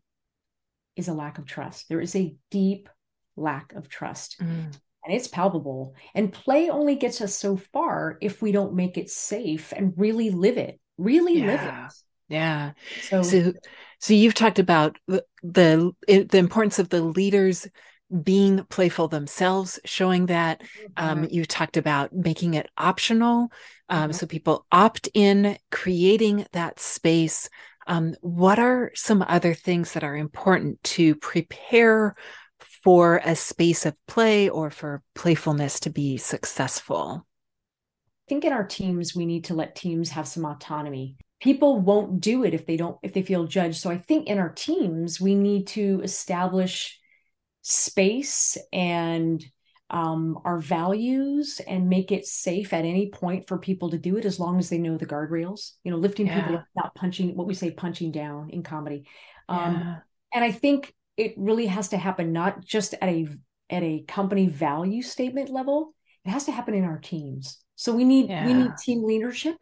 is 0.97 1.09
a 1.09 1.13
lack 1.13 1.37
of 1.37 1.45
trust 1.45 1.91
there 1.91 2.01
is 2.01 2.17
a 2.17 2.35
deep 2.51 2.89
lack 3.37 3.75
of 3.75 3.91
trust 3.91 4.41
mm. 4.41 4.73
And 5.07 5.15
it's 5.15 5.29
palpable 5.29 5.95
and 6.15 6.33
play 6.33 6.69
only 6.69 6.97
gets 6.97 7.21
us 7.21 7.39
so 7.39 7.57
far 7.57 8.19
if 8.21 8.43
we 8.43 8.53
don't 8.53 8.75
make 8.75 8.99
it 8.99 9.09
safe 9.09 9.73
and 9.73 9.95
really 9.97 10.31
live 10.31 10.59
it 10.59 10.79
really 10.99 11.39
yeah. 11.39 11.47
live 11.47 11.63
it 11.63 11.95
yeah 12.29 12.73
so, 13.03 13.23
so 13.23 13.53
so 14.01 14.13
you've 14.13 14.35
talked 14.35 14.59
about 14.59 14.97
the, 15.07 15.25
the 15.43 15.95
the 16.07 16.39
importance 16.39 16.79
of 16.79 16.89
the 16.89 17.01
leaders 17.01 17.67
being 18.23 18.65
playful 18.65 19.09
themselves, 19.09 19.81
showing 19.85 20.27
that. 20.27 20.63
Um, 20.97 21.09
mm-hmm. 21.09 21.25
Um, 21.25 21.29
you 21.31 21.45
talked 21.45 21.77
about 21.77 22.13
making 22.13 22.55
it 22.55 22.69
optional. 22.79 23.51
Um, 23.89 24.11
mm-hmm. 24.11 24.13
So 24.13 24.27
people 24.27 24.67
opt 24.71 25.09
in, 25.15 25.59
creating 25.71 26.47
that 26.53 26.79
space. 26.79 27.49
Um, 27.87 28.15
what 28.21 28.59
are 28.59 28.91
some 28.95 29.25
other 29.27 29.55
things 29.55 29.93
that 29.93 30.05
are 30.05 30.17
important 30.17 30.83
to 30.85 31.15
prepare 31.17 32.17
for 32.83 33.21
a 33.25 33.37
space 33.37 33.87
of 33.87 33.95
play 34.07 34.49
or 34.49 34.71
for 34.71 35.03
playfulness 35.15 35.81
to 35.81 35.91
be 35.91 36.17
successful? 36.17 37.27
I 37.27 38.29
think 38.29 38.45
in 38.45 38.53
our 38.53 38.67
teams, 38.67 39.15
we 39.15 39.27
need 39.27 39.45
to 39.45 39.55
let 39.55 39.77
teams 39.77 40.11
have 40.11 40.27
some 40.27 40.45
autonomy. 40.45 41.17
People 41.41 41.81
won't 41.81 42.21
do 42.21 42.45
it 42.45 42.55
if 42.55 42.67
they 42.67 42.77
don't, 42.77 42.97
if 43.03 43.13
they 43.13 43.23
feel 43.23 43.45
judged. 43.45 43.77
So 43.77 43.91
I 43.91 43.99
think 43.99 44.27
in 44.27 44.39
our 44.39 44.51
teams, 44.51 45.21
we 45.21 45.35
need 45.35 45.69
to 45.69 46.01
establish 46.03 46.99
space 47.63 48.57
and 48.73 49.45
um, 49.91 50.39
our 50.45 50.59
values 50.59 51.61
and 51.67 51.89
make 51.89 52.11
it 52.11 52.27
safe 52.27 52.73
at 52.73 52.85
any 52.85 53.11
point 53.11 53.47
for 53.47 53.59
people 53.59 53.91
to 53.91 53.99
do 53.99 54.17
it 54.17 54.25
as 54.25 54.41
long 54.41 54.59
as 54.59 54.69
they 54.69 54.79
know 54.79 54.97
the 54.97 55.07
guardrails 55.07 55.73
you 55.85 55.93
know 55.93 55.97
lifting 55.97 56.27
yeah. 56.27 56.41
people 56.41 56.63
not 56.75 56.95
punching 56.97 57.37
what 57.37 57.47
we 57.47 57.55
say 57.55 57.71
punching 57.71 58.11
down 58.11 58.51
in 58.51 58.65
comedy 58.65 59.07
um, 59.49 59.75
yeah. 59.75 59.97
and 60.35 60.45
i 60.45 60.51
think 60.51 60.93
it 61.17 61.35
really 61.37 61.67
has 61.67 61.89
to 61.89 61.97
happen 61.97 62.33
not 62.33 62.65
just 62.65 62.95
at 62.95 63.09
a 63.09 63.27
at 63.71 63.83
a 63.83 64.05
company 64.07 64.47
value 64.47 65.03
statement 65.03 65.51
level 65.51 65.95
it 66.27 66.31
has 66.31 66.45
to 66.45 66.53
happen 66.53 66.75
in 66.75 66.85
our 66.85 66.99
teams. 66.99 67.59
So 67.77 67.95
we 67.95 68.05
need 68.05 68.29
yeah. 68.29 68.47
we 68.47 68.55
need 68.55 68.73
team 68.83 69.05
leadership. 69.05 69.57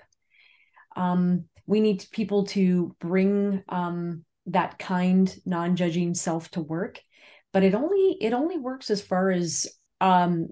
Um, 0.97 1.45
we 1.67 1.81
need 1.81 2.07
people 2.11 2.47
to 2.47 2.97
bring 3.01 3.63
um, 3.69 4.25
that 4.47 4.79
kind 4.79 5.35
non-judging 5.45 6.15
self 6.15 6.51
to 6.53 6.61
work. 6.61 7.01
But 7.53 7.65
it 7.65 7.75
only 7.75 8.17
it 8.21 8.33
only 8.33 8.59
works 8.59 8.91
as 8.91 9.03
far 9.03 9.31
as 9.31 9.67
um, 10.01 10.49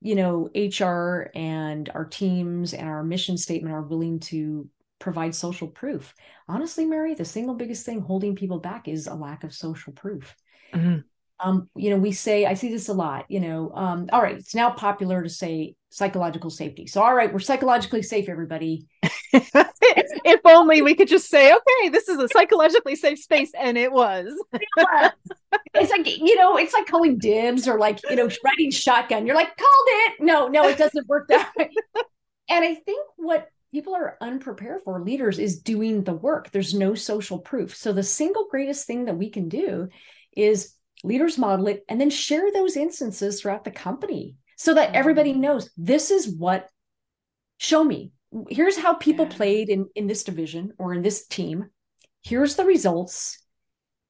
you 0.00 0.14
know 0.14 0.48
hr 0.54 1.30
and 1.34 1.88
our 1.94 2.06
teams 2.06 2.72
and 2.72 2.88
our 2.88 3.04
mission 3.04 3.36
statement 3.36 3.74
are 3.74 3.82
willing 3.82 4.20
to 4.20 4.68
provide 5.02 5.34
social 5.34 5.68
proof 5.68 6.14
honestly 6.48 6.84
mary 6.86 7.14
the 7.14 7.24
single 7.24 7.54
biggest 7.54 7.84
thing 7.84 8.00
holding 8.00 8.36
people 8.36 8.58
back 8.58 8.88
is 8.88 9.06
a 9.06 9.14
lack 9.14 9.44
of 9.44 9.52
social 9.52 9.92
proof 9.92 10.34
mm-hmm. 10.72 11.00
um, 11.40 11.68
you 11.74 11.90
know 11.90 11.96
we 11.96 12.12
say 12.12 12.46
i 12.46 12.54
see 12.54 12.70
this 12.70 12.88
a 12.88 12.92
lot 12.92 13.24
you 13.28 13.40
know 13.40 13.72
um, 13.74 14.08
all 14.12 14.22
right 14.22 14.36
it's 14.36 14.54
now 14.54 14.70
popular 14.70 15.22
to 15.22 15.28
say 15.28 15.74
psychological 15.90 16.50
safety 16.50 16.86
so 16.86 17.02
all 17.02 17.14
right 17.14 17.32
we're 17.32 17.40
psychologically 17.40 18.02
safe 18.02 18.28
everybody 18.28 18.86
if 20.24 20.40
only 20.44 20.82
we 20.82 20.94
could 20.94 21.08
just 21.08 21.28
say, 21.28 21.52
okay, 21.52 21.88
this 21.88 22.08
is 22.08 22.18
a 22.18 22.28
psychologically 22.28 22.96
safe 22.96 23.18
space, 23.18 23.50
and 23.58 23.78
it 23.78 23.90
was. 23.90 24.32
it's 25.74 25.90
like 25.90 26.06
you 26.06 26.36
know, 26.36 26.56
it's 26.56 26.74
like 26.74 26.86
calling 26.86 27.18
dibs 27.18 27.66
or 27.66 27.78
like 27.78 27.98
you 28.08 28.16
know, 28.16 28.28
writing 28.44 28.70
shotgun. 28.70 29.26
You're 29.26 29.36
like, 29.36 29.56
called 29.56 29.88
it. 29.88 30.12
No, 30.20 30.48
no, 30.48 30.68
it 30.68 30.76
doesn't 30.76 31.08
work 31.08 31.28
that 31.28 31.50
way. 31.56 31.70
and 32.48 32.64
I 32.64 32.74
think 32.74 33.06
what 33.16 33.48
people 33.72 33.94
are 33.94 34.18
unprepared 34.20 34.82
for 34.84 35.00
leaders 35.00 35.38
is 35.38 35.60
doing 35.60 36.04
the 36.04 36.12
work. 36.12 36.50
There's 36.50 36.74
no 36.74 36.94
social 36.94 37.38
proof. 37.38 37.74
So 37.74 37.92
the 37.92 38.02
single 38.02 38.46
greatest 38.50 38.86
thing 38.86 39.06
that 39.06 39.16
we 39.16 39.30
can 39.30 39.48
do 39.48 39.88
is 40.36 40.74
leaders 41.02 41.38
model 41.38 41.68
it 41.68 41.84
and 41.88 42.00
then 42.00 42.10
share 42.10 42.52
those 42.52 42.76
instances 42.76 43.40
throughout 43.40 43.64
the 43.64 43.70
company 43.70 44.36
so 44.56 44.74
that 44.74 44.94
everybody 44.94 45.32
mm. 45.32 45.38
knows 45.38 45.70
this 45.76 46.10
is 46.10 46.28
what 46.28 46.68
show 47.58 47.82
me 47.82 48.12
here's 48.48 48.76
how 48.76 48.94
people 48.94 49.26
yeah. 49.26 49.36
played 49.36 49.68
in 49.68 49.88
in 49.94 50.06
this 50.06 50.24
division 50.24 50.72
or 50.78 50.94
in 50.94 51.02
this 51.02 51.26
team 51.26 51.66
here's 52.22 52.54
the 52.54 52.64
results 52.64 53.38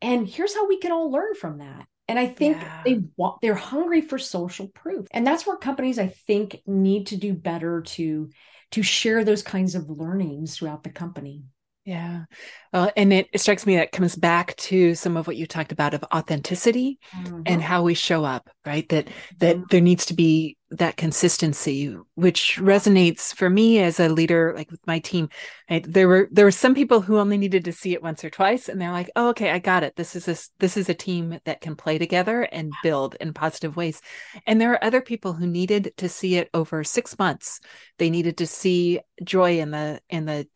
and 0.03 0.29
here's 0.29 0.55
how 0.55 0.67
we 0.69 0.79
can 0.79 0.93
all 0.93 1.11
learn 1.11 1.35
from 1.35 1.59
that 1.59 1.87
and 2.09 2.19
i 2.19 2.27
think 2.27 2.57
yeah. 2.59 2.83
they 2.85 3.01
want 3.17 3.41
they're 3.41 3.55
hungry 3.55 4.03
for 4.03 4.19
social 4.19 4.69
proof 4.69 5.07
and 5.13 5.27
that's 5.27 5.47
where 5.47 5.57
companies 5.57 5.99
i 5.99 6.09
think 6.09 6.61
need 6.67 7.07
to 7.07 7.17
do 7.17 7.33
better 7.33 7.81
to 7.83 8.29
to 8.73 8.83
share 8.83 9.25
those 9.25 9.43
kinds 9.43 9.75
of 9.75 9.89
learnings 9.91 10.57
throughout 10.57 10.83
the 10.83 10.91
company 10.91 11.45
yeah. 11.85 12.25
Well, 12.73 12.93
and 12.97 13.13
it, 13.13 13.29
it, 13.33 13.41
strikes 13.41 13.67
me 13.67 13.77
that 13.77 13.91
comes 13.91 14.15
back 14.15 14.55
to 14.57 14.95
some 14.95 15.17
of 15.17 15.27
what 15.27 15.37
you 15.37 15.47
talked 15.47 15.73
about 15.73 15.95
of 15.95 16.05
authenticity 16.15 17.01
mm-hmm. 17.15 17.43
and 17.45 17.61
how 17.61 17.83
we 17.83 17.95
show 17.95 18.25
up, 18.25 18.49
right? 18.65 18.89
That 18.89 19.09
that 19.39 19.57
mm-hmm. 19.57 19.65
there 19.69 19.81
needs 19.81 20.07
to 20.07 20.15
be 20.15 20.57
that 20.71 20.97
consistency, 20.97 21.97
which 22.15 22.59
resonates 22.61 23.35
for 23.35 23.51
me 23.51 23.81
as 23.81 23.99
a 23.99 24.09
leader, 24.09 24.55
like 24.57 24.71
with 24.71 24.87
my 24.87 25.01
team. 25.01 25.29
Right? 25.69 25.85
There 25.87 26.07
were 26.07 26.29
there 26.31 26.45
were 26.45 26.53
some 26.53 26.75
people 26.75 27.01
who 27.01 27.19
only 27.19 27.37
needed 27.37 27.65
to 27.65 27.73
see 27.73 27.95
it 27.95 28.03
once 28.03 28.23
or 28.25 28.31
twice, 28.31 28.69
and 28.69 28.81
they're 28.81 28.93
like, 28.93 29.11
"Oh, 29.17 29.31
okay, 29.31 29.51
I 29.51 29.59
got 29.59 29.83
it. 29.83 29.97
This 29.97 30.15
is 30.15 30.29
a 30.29 30.37
this 30.61 30.77
is 30.77 30.89
a 30.89 30.95
team 30.95 31.41
that 31.45 31.61
can 31.61 31.75
play 31.75 31.99
together 31.99 32.43
and 32.43 32.73
build 32.85 33.17
in 33.21 33.35
positive 33.35 33.75
ways." 33.75 34.01
And 34.47 34.61
there 34.61 34.73
are 34.73 34.85
other 34.85 35.01
people 35.01 35.33
who 35.33 35.49
needed 35.49 35.95
to 35.97 36.09
see 36.09 36.37
it 36.37 36.49
over 36.55 36.85
six 36.85 37.19
months. 37.19 37.59
They 37.99 38.09
needed 38.09 38.39
to 38.39 38.47
see 38.47 39.01
joy 39.25 39.59
in 39.59 39.73
the 39.73 40.01
in 40.09 40.27
the 40.27 40.47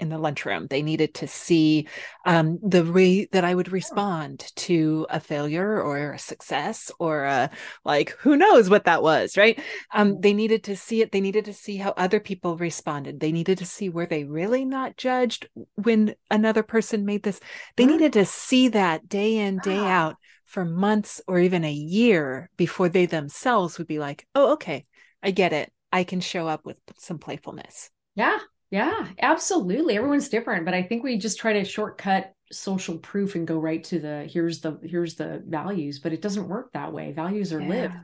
in 0.00 0.08
the 0.08 0.18
lunchroom. 0.18 0.66
They 0.66 0.82
needed 0.82 1.14
to 1.14 1.28
see 1.28 1.86
um, 2.24 2.58
the 2.62 2.84
way 2.84 3.26
that 3.26 3.44
I 3.44 3.54
would 3.54 3.70
respond 3.70 4.50
to 4.56 5.06
a 5.10 5.20
failure 5.20 5.80
or 5.80 6.12
a 6.12 6.18
success 6.18 6.90
or 6.98 7.24
a 7.24 7.50
like, 7.84 8.10
who 8.18 8.36
knows 8.36 8.70
what 8.70 8.84
that 8.84 9.02
was, 9.02 9.36
right? 9.36 9.60
Um, 9.92 10.20
they 10.20 10.32
needed 10.32 10.64
to 10.64 10.76
see 10.76 11.02
it. 11.02 11.12
They 11.12 11.20
needed 11.20 11.44
to 11.44 11.52
see 11.52 11.76
how 11.76 11.92
other 11.96 12.18
people 12.18 12.56
responded. 12.56 13.20
They 13.20 13.32
needed 13.32 13.58
to 13.58 13.66
see 13.66 13.88
were 13.88 14.06
they 14.06 14.24
really 14.24 14.64
not 14.64 14.96
judged 14.96 15.48
when 15.74 16.14
another 16.30 16.62
person 16.62 17.04
made 17.04 17.22
this. 17.22 17.40
They 17.76 17.86
needed 17.86 18.14
to 18.14 18.24
see 18.24 18.68
that 18.68 19.08
day 19.08 19.36
in, 19.36 19.58
day 19.58 19.84
out 19.84 20.16
for 20.46 20.64
months 20.64 21.20
or 21.28 21.38
even 21.38 21.64
a 21.64 21.72
year 21.72 22.50
before 22.56 22.88
they 22.88 23.06
themselves 23.06 23.78
would 23.78 23.86
be 23.86 23.98
like, 23.98 24.26
oh, 24.34 24.54
okay, 24.54 24.86
I 25.22 25.30
get 25.30 25.52
it. 25.52 25.70
I 25.92 26.04
can 26.04 26.20
show 26.20 26.48
up 26.48 26.64
with 26.64 26.76
some 26.98 27.18
playfulness. 27.18 27.90
Yeah, 28.14 28.38
yeah, 28.70 29.08
absolutely. 29.20 29.96
Everyone's 29.96 30.28
different, 30.28 30.64
but 30.64 30.74
I 30.74 30.82
think 30.82 31.02
we 31.02 31.18
just 31.18 31.38
try 31.38 31.54
to 31.54 31.64
shortcut 31.64 32.32
social 32.52 32.98
proof 32.98 33.34
and 33.34 33.46
go 33.46 33.58
right 33.58 33.82
to 33.84 34.00
the 34.00 34.28
here's 34.30 34.60
the 34.60 34.78
here's 34.82 35.14
the 35.14 35.42
values, 35.46 35.98
but 35.98 36.12
it 36.12 36.22
doesn't 36.22 36.48
work 36.48 36.72
that 36.72 36.92
way. 36.92 37.12
Values 37.12 37.52
are 37.52 37.60
yeah. 37.60 37.68
lived. 37.68 37.94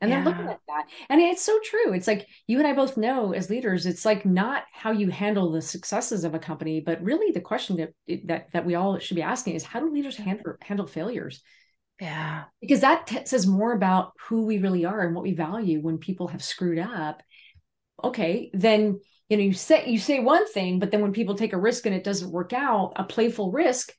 And 0.00 0.10
yeah. 0.10 0.16
they're 0.16 0.32
looking 0.32 0.48
at 0.48 0.60
that. 0.66 0.86
And 1.08 1.20
it's 1.20 1.44
so 1.44 1.58
true. 1.64 1.92
It's 1.92 2.08
like 2.08 2.26
you 2.48 2.58
and 2.58 2.66
I 2.66 2.72
both 2.72 2.96
know 2.96 3.32
as 3.32 3.50
leaders, 3.50 3.86
it's 3.86 4.04
like 4.04 4.26
not 4.26 4.64
how 4.72 4.90
you 4.90 5.10
handle 5.10 5.52
the 5.52 5.62
successes 5.62 6.24
of 6.24 6.34
a 6.34 6.40
company, 6.40 6.80
but 6.80 7.02
really 7.02 7.30
the 7.32 7.40
question 7.40 7.76
that 7.76 7.92
that 8.26 8.52
that 8.52 8.66
we 8.66 8.74
all 8.74 8.98
should 8.98 9.14
be 9.16 9.22
asking 9.22 9.54
is 9.54 9.64
how 9.64 9.80
do 9.80 9.92
leaders 9.92 10.16
handle 10.16 10.54
handle 10.60 10.86
failures? 10.86 11.42
Yeah. 12.00 12.44
Because 12.60 12.80
that 12.80 13.06
t- 13.06 13.26
says 13.26 13.46
more 13.46 13.72
about 13.72 14.12
who 14.28 14.44
we 14.44 14.58
really 14.58 14.84
are 14.84 15.00
and 15.02 15.14
what 15.14 15.22
we 15.22 15.34
value 15.34 15.80
when 15.80 15.98
people 15.98 16.28
have 16.28 16.42
screwed 16.42 16.80
up. 16.80 17.22
Okay, 18.02 18.50
then 18.52 19.00
you 19.28 19.36
know 19.36 19.42
you 19.42 19.52
say 19.52 19.88
you 19.88 19.98
say 19.98 20.20
one 20.20 20.46
thing 20.52 20.78
but 20.78 20.90
then 20.90 21.00
when 21.00 21.12
people 21.12 21.34
take 21.34 21.52
a 21.52 21.58
risk 21.58 21.86
and 21.86 21.94
it 21.94 22.04
doesn't 22.04 22.30
work 22.30 22.52
out 22.52 22.92
a 22.96 23.04
playful 23.04 23.50
risk 23.50 23.92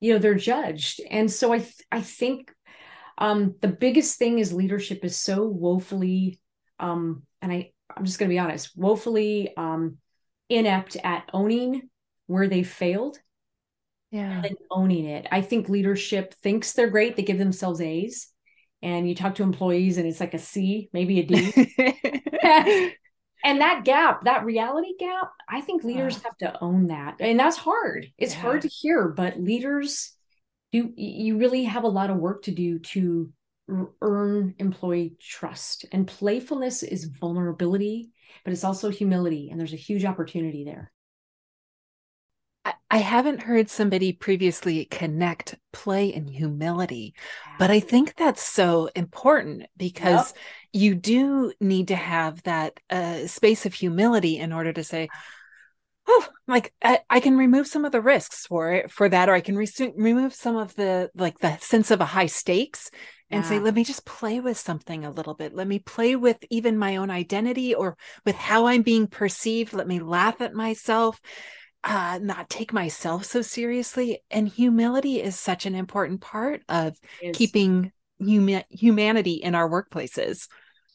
you 0.00 0.12
know 0.12 0.18
they're 0.18 0.34
judged. 0.34 1.00
And 1.10 1.30
so 1.30 1.52
i 1.52 1.58
th- 1.58 1.82
i 1.90 2.00
think 2.00 2.52
um 3.18 3.54
the 3.60 3.68
biggest 3.68 4.18
thing 4.18 4.38
is 4.38 4.52
leadership 4.52 5.04
is 5.04 5.16
so 5.16 5.46
woefully 5.46 6.40
um 6.78 7.22
and 7.40 7.52
i 7.52 7.70
i'm 7.96 8.04
just 8.04 8.18
going 8.18 8.28
to 8.28 8.34
be 8.34 8.38
honest 8.38 8.76
woefully 8.76 9.56
um 9.56 9.98
inept 10.50 10.96
at 11.02 11.28
owning 11.32 11.88
where 12.26 12.48
they 12.48 12.62
failed 12.62 13.18
yeah. 14.10 14.42
and 14.44 14.56
owning 14.70 15.06
it. 15.06 15.26
I 15.32 15.40
think 15.40 15.68
leadership 15.68 16.34
thinks 16.34 16.72
they're 16.72 16.88
great 16.88 17.16
they 17.16 17.22
give 17.22 17.38
themselves 17.38 17.80
a's 17.80 18.28
and 18.82 19.08
you 19.08 19.14
talk 19.14 19.34
to 19.36 19.42
employees 19.42 19.98
and 19.98 20.06
it's 20.06 20.20
like 20.20 20.34
a 20.34 20.38
c 20.38 20.88
maybe 20.92 21.20
a 21.20 21.24
d 21.24 22.94
and 23.44 23.60
that 23.60 23.84
gap 23.84 24.24
that 24.24 24.44
reality 24.44 24.94
gap 24.98 25.30
i 25.48 25.60
think 25.60 25.84
leaders 25.84 26.20
have 26.22 26.36
to 26.38 26.62
own 26.62 26.88
that. 26.88 27.16
And 27.20 27.38
that's 27.38 27.56
hard. 27.56 28.10
It's 28.18 28.34
yeah. 28.34 28.40
hard 28.40 28.62
to 28.62 28.68
hear 28.68 29.08
but 29.08 29.38
leaders 29.38 30.12
do 30.72 30.92
you 30.96 31.38
really 31.38 31.64
have 31.64 31.84
a 31.84 31.88
lot 31.88 32.10
of 32.10 32.16
work 32.16 32.42
to 32.44 32.50
do 32.50 32.80
to 32.80 33.32
earn 34.02 34.54
employee 34.58 35.16
trust. 35.20 35.86
And 35.92 36.06
playfulness 36.06 36.82
is 36.82 37.04
vulnerability 37.04 38.10
but 38.44 38.52
it's 38.52 38.64
also 38.64 38.90
humility 38.90 39.48
and 39.50 39.60
there's 39.60 39.72
a 39.72 39.76
huge 39.76 40.04
opportunity 40.04 40.64
there. 40.64 40.90
I 42.90 42.98
haven't 42.98 43.42
heard 43.42 43.68
somebody 43.68 44.12
previously 44.12 44.86
connect 44.86 45.56
play 45.72 46.12
and 46.12 46.30
humility, 46.30 47.14
but 47.58 47.70
I 47.70 47.80
think 47.80 48.14
that's 48.16 48.42
so 48.42 48.88
important 48.94 49.66
because 49.76 50.32
yep. 50.32 50.42
You 50.74 50.94
do 50.94 51.52
need 51.60 51.88
to 51.88 51.96
have 51.96 52.42
that 52.42 52.78
uh, 52.90 53.26
space 53.26 53.64
of 53.64 53.72
humility 53.72 54.38
in 54.38 54.52
order 54.52 54.72
to 54.72 54.84
say, 54.84 55.08
oh, 56.06 56.28
like 56.46 56.74
I, 56.82 57.00
I, 57.08 57.20
can 57.20 57.38
remove 57.38 57.66
some 57.66 57.84
of 57.84 57.92
the 57.92 58.00
risks 58.00 58.46
for 58.46 58.72
it 58.72 58.90
for 58.90 59.08
that, 59.08 59.28
or 59.28 59.34
I 59.34 59.40
can 59.40 59.56
re- 59.56 59.68
remove 59.96 60.34
some 60.34 60.56
of 60.56 60.74
the 60.74 61.10
like 61.14 61.38
the 61.38 61.56
sense 61.58 61.90
of 61.90 62.00
a 62.00 62.04
high 62.04 62.26
stakes 62.26 62.90
and 63.30 63.42
yeah. 63.42 63.48
say, 63.48 63.58
let 63.58 63.74
me 63.74 63.84
just 63.84 64.04
play 64.04 64.40
with 64.40 64.58
something 64.58 65.04
a 65.04 65.10
little 65.10 65.34
bit. 65.34 65.54
Let 65.54 65.68
me 65.68 65.78
play 65.78 66.16
with 66.16 66.38
even 66.50 66.76
my 66.76 66.96
own 66.96 67.10
identity 67.10 67.74
or 67.74 67.96
with 68.26 68.34
how 68.34 68.66
I'm 68.66 68.82
being 68.82 69.06
perceived. 69.06 69.72
Let 69.72 69.88
me 69.88 70.00
laugh 70.00 70.40
at 70.40 70.54
myself 70.54 71.20
uh, 71.84 72.18
not 72.22 72.48
take 72.48 72.72
myself 72.72 73.24
so 73.24 73.42
seriously. 73.42 74.20
And 74.30 74.48
humility 74.48 75.20
is 75.20 75.38
such 75.38 75.66
an 75.66 75.74
important 75.74 76.20
part 76.22 76.62
of 76.68 76.96
keeping 77.34 77.92
huma- 78.20 78.64
humanity 78.70 79.34
in 79.34 79.54
our 79.54 79.68
workplaces. 79.68 80.48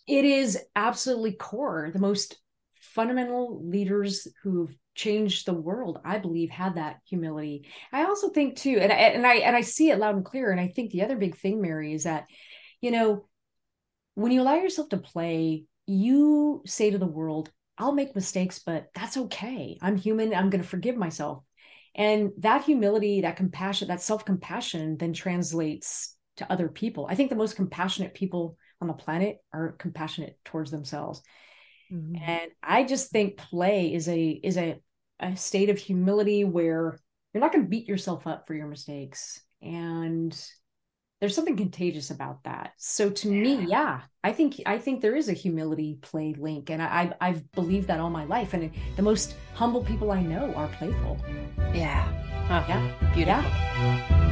It 0.10 0.26
is 0.26 0.58
absolutely 0.76 1.34
core. 1.34 1.92
The 1.94 2.00
most 2.00 2.38
fundamental 2.80 3.64
leaders 3.64 4.28
who've 4.42 4.76
changed 4.96 5.46
the 5.46 5.54
world, 5.54 6.00
I 6.04 6.18
believe, 6.18 6.50
had 6.50 6.76
that 6.76 6.98
humility. 7.06 7.68
I 7.94 8.06
also 8.06 8.30
think 8.30 8.58
too, 8.58 8.80
and 8.82 8.92
I, 8.92 8.96
and 8.96 9.26
I 9.28 9.36
and 9.36 9.56
I 9.56 9.62
see 9.62 9.92
it 9.92 10.00
loud 10.00 10.16
and 10.16 10.26
clear. 10.26 10.52
And 10.52 10.60
I 10.60 10.68
think 10.68 10.92
the 10.92 11.04
other 11.04 11.16
big 11.16 11.38
thing, 11.38 11.62
Mary, 11.62 11.94
is 11.94 12.06
that 12.06 12.26
you 12.82 12.90
know 12.90 13.28
when 14.16 14.32
you 14.32 14.42
allow 14.42 14.56
yourself 14.56 14.90
to 14.90 14.98
play, 14.98 15.66
you 15.86 16.64
say 16.66 16.90
to 16.90 16.98
the 16.98 17.06
world, 17.06 17.52
I'll 17.78 17.94
make 17.94 18.16
mistakes, 18.16 18.60
but 18.60 18.88
that's 18.96 19.16
okay. 19.16 19.78
I'm 19.80 19.96
human. 19.96 20.34
I'm 20.34 20.50
going 20.50 20.64
to 20.64 20.68
forgive 20.68 20.98
myself. 20.98 21.44
And 21.94 22.32
that 22.40 22.64
humility, 22.64 23.22
that 23.22 23.38
compassion, 23.38 23.90
that 23.90 24.02
self 24.02 24.26
compassion 24.26 24.98
then 24.98 25.14
translates 25.14 26.16
to 26.38 26.52
other 26.52 26.68
people. 26.68 27.06
I 27.08 27.14
think 27.14 27.30
the 27.30 27.36
most 27.36 27.56
compassionate 27.56 28.16
people 28.16 28.58
on 28.82 28.88
the 28.88 28.94
planet 28.94 29.38
are 29.54 29.74
compassionate 29.74 30.38
towards 30.46 30.72
themselves. 30.72 31.22
Mm-hmm. 31.92 32.22
And 32.22 32.52
I 32.62 32.84
just 32.84 33.10
think 33.10 33.38
play 33.38 33.94
is 33.94 34.08
a 34.08 34.30
is 34.30 34.58
a, 34.58 34.80
a 35.20 35.36
state 35.36 35.70
of 35.70 35.78
humility 35.78 36.44
where 36.44 37.00
you're 37.34 37.42
not 37.42 37.52
going 37.52 37.66
to 37.66 37.70
beat 37.70 37.88
yourself 37.88 38.28
up 38.28 38.48
for 38.48 38.54
your 38.54 38.68
mistakes. 38.68 39.42
And 39.62 40.36
there's 41.20 41.36
something 41.36 41.58
contagious 41.58 42.12
about 42.12 42.44
that 42.44 42.72
so 42.78 43.10
to 43.10 43.30
yeah. 43.30 43.42
me 43.42 43.66
yeah 43.66 44.02
i 44.24 44.32
think 44.32 44.62
i 44.66 44.78
think 44.78 45.02
there 45.02 45.16
is 45.16 45.30
a 45.30 45.34
humility 45.34 45.98
play 46.02 46.34
link 46.38 46.70
and 46.70 46.82
i 46.82 47.14
i've 47.20 47.52
believed 47.52 47.88
that 47.88 48.00
all 48.00 48.10
my 48.10 48.26
life 48.26 48.54
and 48.54 48.72
the 48.96 49.02
most 49.02 49.36
humble 49.54 49.84
people 49.84 50.12
i 50.12 50.22
know 50.22 50.54
are 50.54 50.68
playful 50.70 51.18
yeah 51.74 52.08
oh, 52.50 52.66
yeah 52.68 53.14
beautiful 53.14 53.44
yeah. 53.44 54.29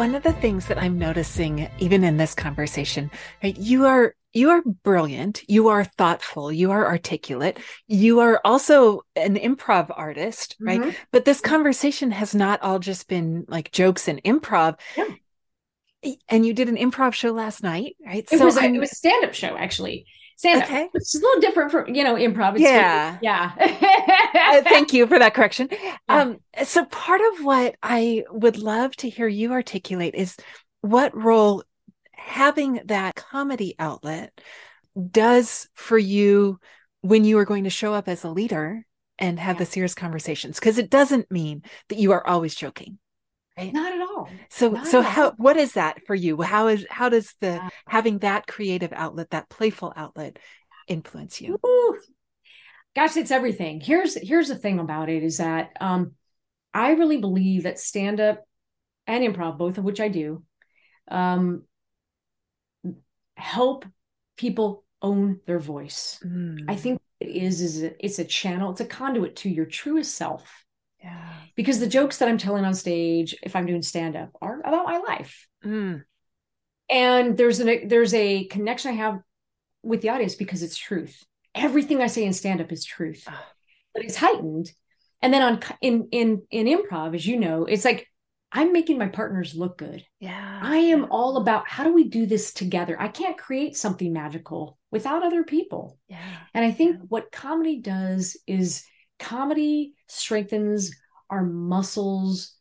One 0.00 0.14
of 0.14 0.22
the 0.22 0.32
things 0.32 0.64
that 0.68 0.78
I'm 0.78 0.98
noticing, 0.98 1.68
even 1.78 2.04
in 2.04 2.16
this 2.16 2.34
conversation, 2.34 3.10
right, 3.44 3.54
you 3.54 3.84
are 3.84 4.14
you 4.32 4.48
are 4.48 4.62
brilliant 4.62 5.42
you 5.46 5.68
are 5.68 5.82
thoughtful 5.84 6.52
you 6.52 6.70
are 6.70 6.86
articulate 6.86 7.58
you 7.88 8.20
are 8.20 8.40
also 8.44 9.02
an 9.16 9.34
improv 9.34 9.90
artist 9.92 10.56
right 10.60 10.80
mm-hmm. 10.80 10.90
but 11.10 11.24
this 11.24 11.40
conversation 11.40 12.12
has 12.12 12.32
not 12.32 12.62
all 12.62 12.78
just 12.78 13.08
been 13.08 13.44
like 13.48 13.72
jokes 13.72 14.06
and 14.06 14.22
improv 14.22 14.78
yeah. 14.96 16.14
and 16.28 16.46
you 16.46 16.54
did 16.54 16.68
an 16.68 16.76
improv 16.76 17.12
show 17.12 17.32
last 17.32 17.64
night 17.64 17.96
right 18.06 18.28
it 18.30 18.38
so 18.38 18.44
was 18.44 18.56
a, 18.56 18.62
it 18.62 18.78
was 18.78 18.92
a 18.92 18.94
stand-up 18.94 19.34
show 19.34 19.56
actually 19.56 20.06
stand 20.40 20.62
up 20.62 20.68
okay. 20.68 20.88
it's 20.94 21.14
a 21.14 21.18
little 21.18 21.40
different 21.42 21.70
from 21.70 21.94
you 21.94 22.02
know 22.02 22.14
improv 22.14 22.58
yeah 22.58 23.18
yeah 23.20 23.52
uh, 23.60 24.62
thank 24.62 24.90
you 24.94 25.06
for 25.06 25.18
that 25.18 25.34
correction 25.34 25.68
yeah. 25.70 25.96
um 26.08 26.38
so 26.64 26.82
part 26.86 27.20
of 27.20 27.44
what 27.44 27.74
i 27.82 28.24
would 28.30 28.56
love 28.56 28.96
to 28.96 29.10
hear 29.10 29.28
you 29.28 29.52
articulate 29.52 30.14
is 30.14 30.38
what 30.80 31.14
role 31.14 31.62
having 32.12 32.80
that 32.86 33.14
comedy 33.14 33.74
outlet 33.78 34.32
does 35.10 35.68
for 35.74 35.98
you 35.98 36.58
when 37.02 37.24
you 37.24 37.36
are 37.36 37.44
going 37.44 37.64
to 37.64 37.70
show 37.70 37.92
up 37.92 38.08
as 38.08 38.24
a 38.24 38.30
leader 38.30 38.86
and 39.18 39.38
have 39.38 39.56
yeah. 39.56 39.58
the 39.58 39.66
serious 39.66 39.94
conversations 39.94 40.58
because 40.58 40.78
it 40.78 40.88
doesn't 40.88 41.30
mean 41.30 41.62
that 41.90 41.98
you 41.98 42.12
are 42.12 42.26
always 42.26 42.54
joking 42.54 42.98
right 43.60 43.72
not 43.72 43.92
at 43.92 44.00
all 44.00 44.28
so 44.48 44.70
not 44.70 44.86
so 44.86 45.00
how 45.02 45.26
all. 45.26 45.34
what 45.36 45.56
is 45.56 45.72
that 45.72 46.04
for 46.06 46.14
you 46.14 46.40
how 46.42 46.68
is 46.68 46.86
how 46.90 47.08
does 47.08 47.34
the 47.40 47.52
yeah. 47.52 47.68
having 47.86 48.18
that 48.18 48.46
creative 48.46 48.92
outlet 48.92 49.30
that 49.30 49.48
playful 49.48 49.92
outlet 49.96 50.38
influence 50.88 51.40
you 51.40 51.58
Ooh. 51.64 51.98
gosh 52.94 53.16
it's 53.16 53.30
everything 53.30 53.80
here's 53.80 54.14
here's 54.14 54.48
the 54.48 54.56
thing 54.56 54.78
about 54.78 55.08
it 55.08 55.22
is 55.22 55.38
that 55.38 55.70
um 55.80 56.12
i 56.74 56.92
really 56.92 57.18
believe 57.18 57.64
that 57.64 57.78
stand 57.78 58.20
up 58.20 58.44
and 59.06 59.24
improv 59.24 59.58
both 59.58 59.78
of 59.78 59.84
which 59.84 60.00
i 60.00 60.08
do 60.08 60.42
um 61.10 61.62
help 63.36 63.84
people 64.36 64.84
own 65.02 65.40
their 65.46 65.58
voice 65.58 66.18
mm. 66.24 66.58
i 66.68 66.76
think 66.76 67.00
it 67.20 67.28
is 67.28 67.60
is 67.60 67.82
it's 68.00 68.18
a 68.18 68.24
channel 68.24 68.70
it's 68.70 68.80
a 68.80 68.86
conduit 68.86 69.36
to 69.36 69.48
your 69.48 69.66
truest 69.66 70.14
self 70.14 70.64
yeah 71.02 71.32
because 71.56 71.80
the 71.80 71.86
jokes 71.86 72.18
that 72.18 72.28
i'm 72.28 72.38
telling 72.38 72.64
on 72.64 72.74
stage 72.74 73.34
if 73.42 73.56
i'm 73.56 73.66
doing 73.66 73.82
stand 73.82 74.16
up 74.16 74.30
are 74.40 74.60
about 74.60 74.86
my 74.86 74.98
life 74.98 75.46
mm. 75.64 76.02
and 76.88 77.36
there's 77.36 77.60
a 77.60 77.84
there's 77.86 78.14
a 78.14 78.44
connection 78.44 78.92
i 78.92 78.94
have 78.94 79.20
with 79.82 80.00
the 80.02 80.08
audience 80.10 80.34
because 80.34 80.62
it's 80.62 80.76
truth 80.76 81.24
everything 81.54 82.00
i 82.00 82.06
say 82.06 82.24
in 82.24 82.32
stand 82.32 82.60
up 82.60 82.70
is 82.72 82.84
truth 82.84 83.26
but 83.94 84.04
it's 84.04 84.16
heightened 84.16 84.70
and 85.22 85.32
then 85.32 85.42
on 85.42 85.60
in 85.80 86.08
in 86.12 86.42
in 86.50 86.66
improv 86.66 87.14
as 87.14 87.26
you 87.26 87.38
know 87.38 87.64
it's 87.64 87.84
like 87.84 88.06
I'm 88.52 88.72
making 88.72 88.98
my 88.98 89.08
partners 89.08 89.54
look 89.54 89.78
good. 89.78 90.04
Yeah. 90.18 90.60
I 90.62 90.78
am 90.78 91.06
all 91.10 91.36
about 91.36 91.68
how 91.68 91.84
do 91.84 91.92
we 91.92 92.08
do 92.08 92.26
this 92.26 92.52
together? 92.52 93.00
I 93.00 93.08
can't 93.08 93.38
create 93.38 93.76
something 93.76 94.12
magical 94.12 94.76
without 94.90 95.22
other 95.22 95.44
people. 95.44 95.98
Yeah. 96.08 96.18
And 96.52 96.64
I 96.64 96.72
think 96.72 96.98
what 97.08 97.30
comedy 97.30 97.78
does 97.78 98.36
is 98.46 98.84
comedy 99.20 99.94
strengthens 100.08 100.92
our 101.28 101.44
muscles, 101.44 102.56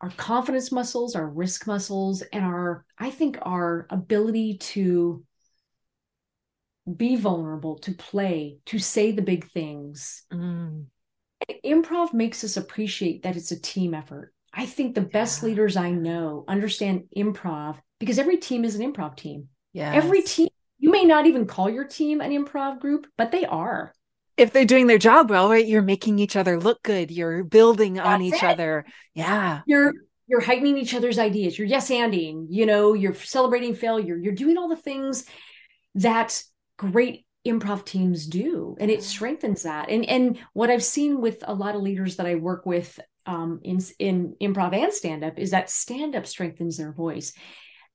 our 0.00 0.10
confidence 0.10 0.70
muscles, 0.70 1.16
our 1.16 1.26
risk 1.26 1.66
muscles, 1.66 2.22
and 2.32 2.44
our, 2.44 2.84
I 2.98 3.10
think, 3.10 3.38
our 3.42 3.86
ability 3.88 4.58
to 4.58 5.24
be 6.96 7.16
vulnerable, 7.16 7.78
to 7.78 7.92
play, 7.92 8.58
to 8.66 8.78
say 8.78 9.12
the 9.12 9.22
big 9.22 9.48
things. 9.50 10.24
Mm. 10.32 10.86
Improv 11.64 12.12
makes 12.12 12.44
us 12.44 12.56
appreciate 12.56 13.22
that 13.22 13.36
it's 13.36 13.52
a 13.52 13.60
team 13.60 13.94
effort 13.94 14.34
I 14.52 14.66
think 14.66 14.94
the 14.94 15.00
best 15.00 15.42
yeah. 15.42 15.48
leaders 15.48 15.76
I 15.76 15.90
know 15.90 16.44
understand 16.48 17.04
improv 17.16 17.78
because 17.98 18.18
every 18.18 18.36
team 18.36 18.64
is 18.64 18.74
an 18.74 18.92
improv 18.92 19.16
team. 19.16 19.48
Yeah. 19.72 19.92
Every 19.94 20.22
team, 20.22 20.48
you 20.78 20.90
may 20.90 21.04
not 21.04 21.26
even 21.26 21.46
call 21.46 21.70
your 21.70 21.84
team 21.84 22.20
an 22.20 22.32
improv 22.32 22.80
group, 22.80 23.06
but 23.16 23.30
they 23.30 23.44
are. 23.44 23.94
If 24.40 24.52
they're 24.52 24.64
doing 24.64 24.86
their 24.86 24.98
job 24.98 25.30
well, 25.30 25.50
right? 25.50 25.66
You're 25.66 25.82
making 25.82 26.18
each 26.18 26.36
other 26.36 26.58
look 26.58 26.82
good. 26.82 27.10
You're 27.10 27.44
building 27.44 27.94
That's 27.94 28.06
on 28.08 28.22
each 28.22 28.34
it. 28.34 28.44
other. 28.44 28.84
Yeah. 29.14 29.60
You're 29.66 29.92
you're 30.26 30.40
heightening 30.40 30.78
each 30.78 30.94
other's 30.94 31.18
ideas. 31.18 31.58
You're 31.58 31.68
yes 31.68 31.90
anding, 31.90 32.46
you 32.48 32.66
know, 32.66 32.94
you're 32.94 33.14
celebrating 33.14 33.74
failure. 33.74 34.16
You're 34.16 34.34
doing 34.34 34.56
all 34.56 34.68
the 34.68 34.76
things 34.76 35.24
that 35.96 36.42
great 36.76 37.26
improv 37.46 37.86
teams 37.86 38.26
do 38.26 38.76
and 38.78 38.90
it 38.90 39.02
strengthens 39.02 39.62
that 39.62 39.88
and 39.88 40.04
and 40.10 40.38
what 40.52 40.68
i've 40.68 40.84
seen 40.84 41.22
with 41.22 41.42
a 41.46 41.54
lot 41.54 41.74
of 41.74 41.80
leaders 41.80 42.16
that 42.16 42.26
i 42.26 42.34
work 42.34 42.66
with 42.66 43.00
um, 43.26 43.60
in 43.62 43.80
in 43.98 44.34
improv 44.40 44.74
and 44.74 44.92
stand 44.92 45.24
up 45.24 45.38
is 45.38 45.50
that 45.50 45.70
stand 45.70 46.16
up 46.16 46.26
strengthens 46.26 46.76
their 46.76 46.92
voice. 46.92 47.32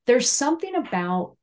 There's 0.05 0.29
something 0.29 0.75
about 0.75 1.35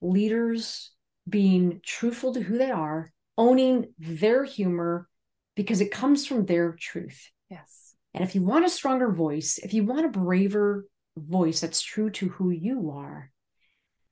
leaders 0.00 0.90
being 1.28 1.80
truthful 1.84 2.34
to 2.34 2.40
who 2.40 2.58
they 2.58 2.70
are, 2.70 3.12
owning 3.40 3.92
their 3.98 4.44
humor 4.44 5.08
because 5.56 5.80
it 5.80 5.90
comes 5.90 6.26
from 6.26 6.44
their 6.44 6.76
truth. 6.78 7.30
Yes. 7.48 7.94
And 8.14 8.22
if 8.22 8.34
you 8.34 8.42
want 8.42 8.64
a 8.64 8.70
stronger 8.70 9.10
voice, 9.10 9.58
if 9.58 9.72
you 9.72 9.84
want 9.84 10.06
a 10.06 10.10
braver 10.10 10.86
voice 11.16 11.60
that's 11.60 11.80
true 11.80 12.10
to 12.10 12.28
who 12.28 12.50
you 12.50 12.90
are, 12.90 13.30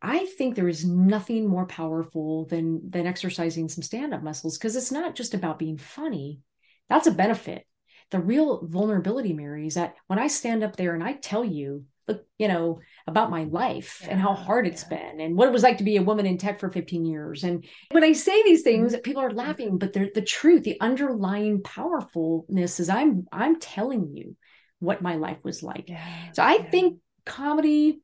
I 0.00 0.26
think 0.26 0.54
there 0.54 0.68
is 0.68 0.84
nothing 0.84 1.48
more 1.48 1.66
powerful 1.66 2.46
than 2.46 2.88
than 2.90 3.06
exercising 3.06 3.68
some 3.68 3.82
stand-up 3.82 4.22
muscles 4.22 4.56
because 4.56 4.76
it's 4.76 4.92
not 4.92 5.14
just 5.14 5.34
about 5.34 5.58
being 5.58 5.76
funny. 5.76 6.40
That's 6.88 7.08
a 7.08 7.12
benefit 7.12 7.66
the 8.10 8.20
real 8.20 8.66
vulnerability, 8.66 9.32
Mary, 9.32 9.66
is 9.66 9.74
that 9.74 9.94
when 10.06 10.18
I 10.18 10.28
stand 10.28 10.64
up 10.64 10.76
there 10.76 10.94
and 10.94 11.04
I 11.04 11.12
tell 11.12 11.44
you, 11.44 11.84
look, 12.08 12.24
you 12.38 12.48
know, 12.48 12.80
about 13.06 13.30
my 13.30 13.44
life 13.44 14.00
yeah, 14.02 14.10
and 14.10 14.20
how 14.20 14.34
hard 14.34 14.66
it's 14.66 14.84
yeah. 14.90 14.98
been 14.98 15.20
and 15.20 15.36
what 15.36 15.48
it 15.48 15.52
was 15.52 15.62
like 15.62 15.78
to 15.78 15.84
be 15.84 15.96
a 15.96 16.02
woman 16.02 16.26
in 16.26 16.38
tech 16.38 16.58
for 16.58 16.70
15 16.70 17.04
years. 17.04 17.44
And 17.44 17.64
when 17.90 18.02
I 18.02 18.12
say 18.12 18.42
these 18.42 18.62
things, 18.62 18.92
mm-hmm. 18.92 19.02
people 19.02 19.22
are 19.22 19.30
laughing, 19.30 19.78
but 19.78 19.92
they're 19.92 20.10
the 20.14 20.22
truth, 20.22 20.64
the 20.64 20.80
underlying 20.80 21.62
powerfulness 21.62 22.80
is 22.80 22.88
I'm 22.88 23.26
I'm 23.30 23.60
telling 23.60 24.10
you 24.14 24.36
what 24.80 25.02
my 25.02 25.16
life 25.16 25.38
was 25.42 25.62
like. 25.62 25.88
Yeah, 25.88 26.32
so 26.32 26.42
I 26.42 26.58
think 26.62 26.98
comedy 27.24 28.00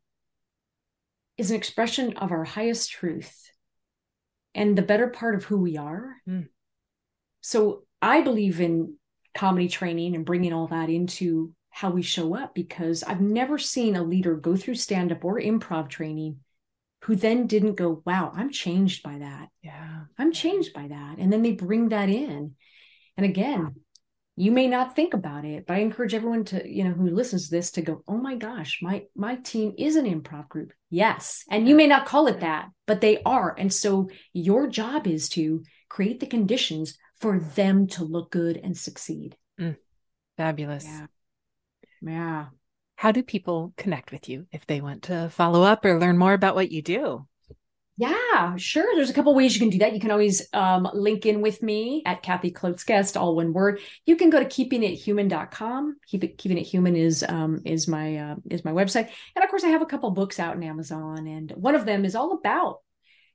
is 1.36 1.50
an 1.50 1.56
expression 1.56 2.16
of 2.18 2.30
our 2.30 2.44
highest 2.44 2.90
truth 2.90 3.50
and 4.54 4.78
the 4.78 4.82
better 4.82 5.08
part 5.08 5.34
of 5.34 5.44
who 5.44 5.58
we 5.58 5.76
are. 5.76 6.16
Mm. 6.28 6.48
So 7.40 7.84
I 8.00 8.20
believe 8.20 8.60
in 8.60 8.96
comedy 9.34 9.68
training 9.68 10.14
and 10.14 10.24
bringing 10.24 10.52
all 10.52 10.68
that 10.68 10.90
into 10.90 11.52
how 11.74 11.90
we 11.90 12.02
show 12.02 12.36
up 12.36 12.54
because 12.54 13.02
I've 13.02 13.20
never 13.20 13.58
seen 13.58 13.96
a 13.96 14.02
leader 14.04 14.36
go 14.36 14.54
through 14.54 14.76
stand 14.76 15.10
up 15.10 15.24
or 15.24 15.40
improv 15.40 15.88
training 15.88 16.38
who 17.02 17.16
then 17.16 17.48
didn't 17.48 17.74
go, 17.74 18.00
wow, 18.06 18.32
I'm 18.32 18.52
changed 18.52 19.02
by 19.02 19.18
that. 19.18 19.48
Yeah. 19.60 20.04
I'm 20.16 20.30
changed 20.30 20.72
by 20.72 20.86
that. 20.86 21.16
And 21.18 21.32
then 21.32 21.42
they 21.42 21.50
bring 21.50 21.88
that 21.88 22.08
in. 22.08 22.52
And 23.16 23.26
again, 23.26 23.74
you 24.36 24.52
may 24.52 24.68
not 24.68 24.94
think 24.94 25.14
about 25.14 25.44
it, 25.44 25.66
but 25.66 25.74
I 25.74 25.80
encourage 25.80 26.14
everyone 26.14 26.44
to, 26.44 26.62
you 26.64 26.84
know, 26.84 26.92
who 26.92 27.10
listens 27.10 27.46
to 27.46 27.50
this 27.50 27.72
to 27.72 27.82
go, 27.82 28.04
oh 28.06 28.18
my 28.18 28.36
gosh, 28.36 28.78
my 28.80 29.02
my 29.16 29.34
team 29.34 29.74
is 29.76 29.96
an 29.96 30.06
improv 30.06 30.48
group. 30.48 30.72
Yes. 30.90 31.42
And 31.50 31.68
you 31.68 31.74
may 31.74 31.88
not 31.88 32.06
call 32.06 32.28
it 32.28 32.38
that, 32.40 32.68
but 32.86 33.00
they 33.00 33.20
are. 33.24 33.52
And 33.58 33.72
so 33.72 34.10
your 34.32 34.68
job 34.68 35.08
is 35.08 35.28
to 35.30 35.64
create 35.88 36.20
the 36.20 36.26
conditions 36.26 36.96
for 37.18 37.40
them 37.40 37.88
to 37.88 38.04
look 38.04 38.30
good 38.30 38.60
and 38.62 38.78
succeed. 38.78 39.36
Mm, 39.60 39.76
fabulous. 40.36 40.84
Yeah. 40.84 41.06
Yeah. 42.04 42.46
How 42.96 43.12
do 43.12 43.22
people 43.22 43.72
connect 43.76 44.12
with 44.12 44.28
you 44.28 44.46
if 44.52 44.66
they 44.66 44.80
want 44.80 45.04
to 45.04 45.28
follow 45.30 45.62
up 45.62 45.84
or 45.84 45.98
learn 45.98 46.16
more 46.16 46.32
about 46.32 46.54
what 46.54 46.70
you 46.70 46.82
do? 46.82 47.26
Yeah, 47.96 48.56
sure. 48.56 48.96
There's 48.96 49.10
a 49.10 49.14
couple 49.14 49.34
ways 49.36 49.54
you 49.54 49.60
can 49.60 49.70
do 49.70 49.78
that. 49.78 49.94
You 49.94 50.00
can 50.00 50.10
always 50.10 50.48
um, 50.52 50.88
link 50.94 51.26
in 51.26 51.40
with 51.40 51.62
me 51.62 52.02
at 52.04 52.22
Kathy 52.22 52.50
Klotzguest, 52.50 53.20
all 53.20 53.36
one 53.36 53.52
word. 53.52 53.80
You 54.04 54.16
can 54.16 54.30
go 54.30 54.40
to 54.40 54.44
keepingithuman.com. 54.44 55.96
Keep 56.08 56.24
it, 56.24 56.38
keeping 56.38 56.58
it 56.58 56.64
human 56.64 56.96
is 56.96 57.24
um, 57.28 57.60
is 57.64 57.86
my 57.86 58.16
uh, 58.16 58.34
is 58.50 58.64
my 58.64 58.72
website, 58.72 59.10
and 59.36 59.44
of 59.44 59.50
course 59.50 59.62
I 59.62 59.68
have 59.68 59.82
a 59.82 59.86
couple 59.86 60.10
books 60.10 60.40
out 60.40 60.56
in 60.56 60.64
Amazon, 60.64 61.28
and 61.28 61.52
one 61.52 61.76
of 61.76 61.86
them 61.86 62.04
is 62.04 62.16
all 62.16 62.32
about 62.32 62.80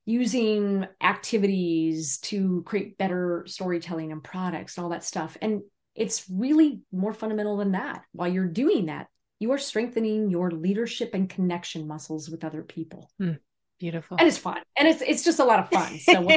using 0.06 0.86
activities 1.02 2.18
to 2.18 2.64
create 2.66 2.98
better 2.98 3.46
storytelling 3.48 4.12
and 4.12 4.24
products 4.24 4.76
and 4.76 4.84
all 4.84 4.90
that 4.90 5.06
stuff. 5.06 5.38
And 5.42 5.62
it's 6.00 6.26
really 6.32 6.82
more 6.94 7.14
fundamental 7.14 7.58
than 7.58 7.74
that. 7.74 8.04
While 8.14 8.30
you're 8.30 8.48
doing 8.48 8.86
that, 8.86 9.08
you 9.38 9.52
are 9.52 9.58
strengthening 9.58 10.30
your 10.30 10.50
leadership 10.50 11.14
and 11.14 11.30
connection 11.30 11.88
muscles 11.88 12.30
with 12.30 12.46
other 12.46 12.64
people. 12.64 13.12
Mm, 13.22 13.38
beautiful. 13.80 14.16
And 14.18 14.28
it's 14.28 14.38
fun. 14.38 14.62
And 14.78 14.88
it's 14.88 15.02
it's 15.02 15.24
just 15.24 15.40
a 15.40 15.44
lot 15.44 15.60
of 15.60 15.70
fun. 15.70 16.00
So 16.00 16.28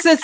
so, 0.00 0.16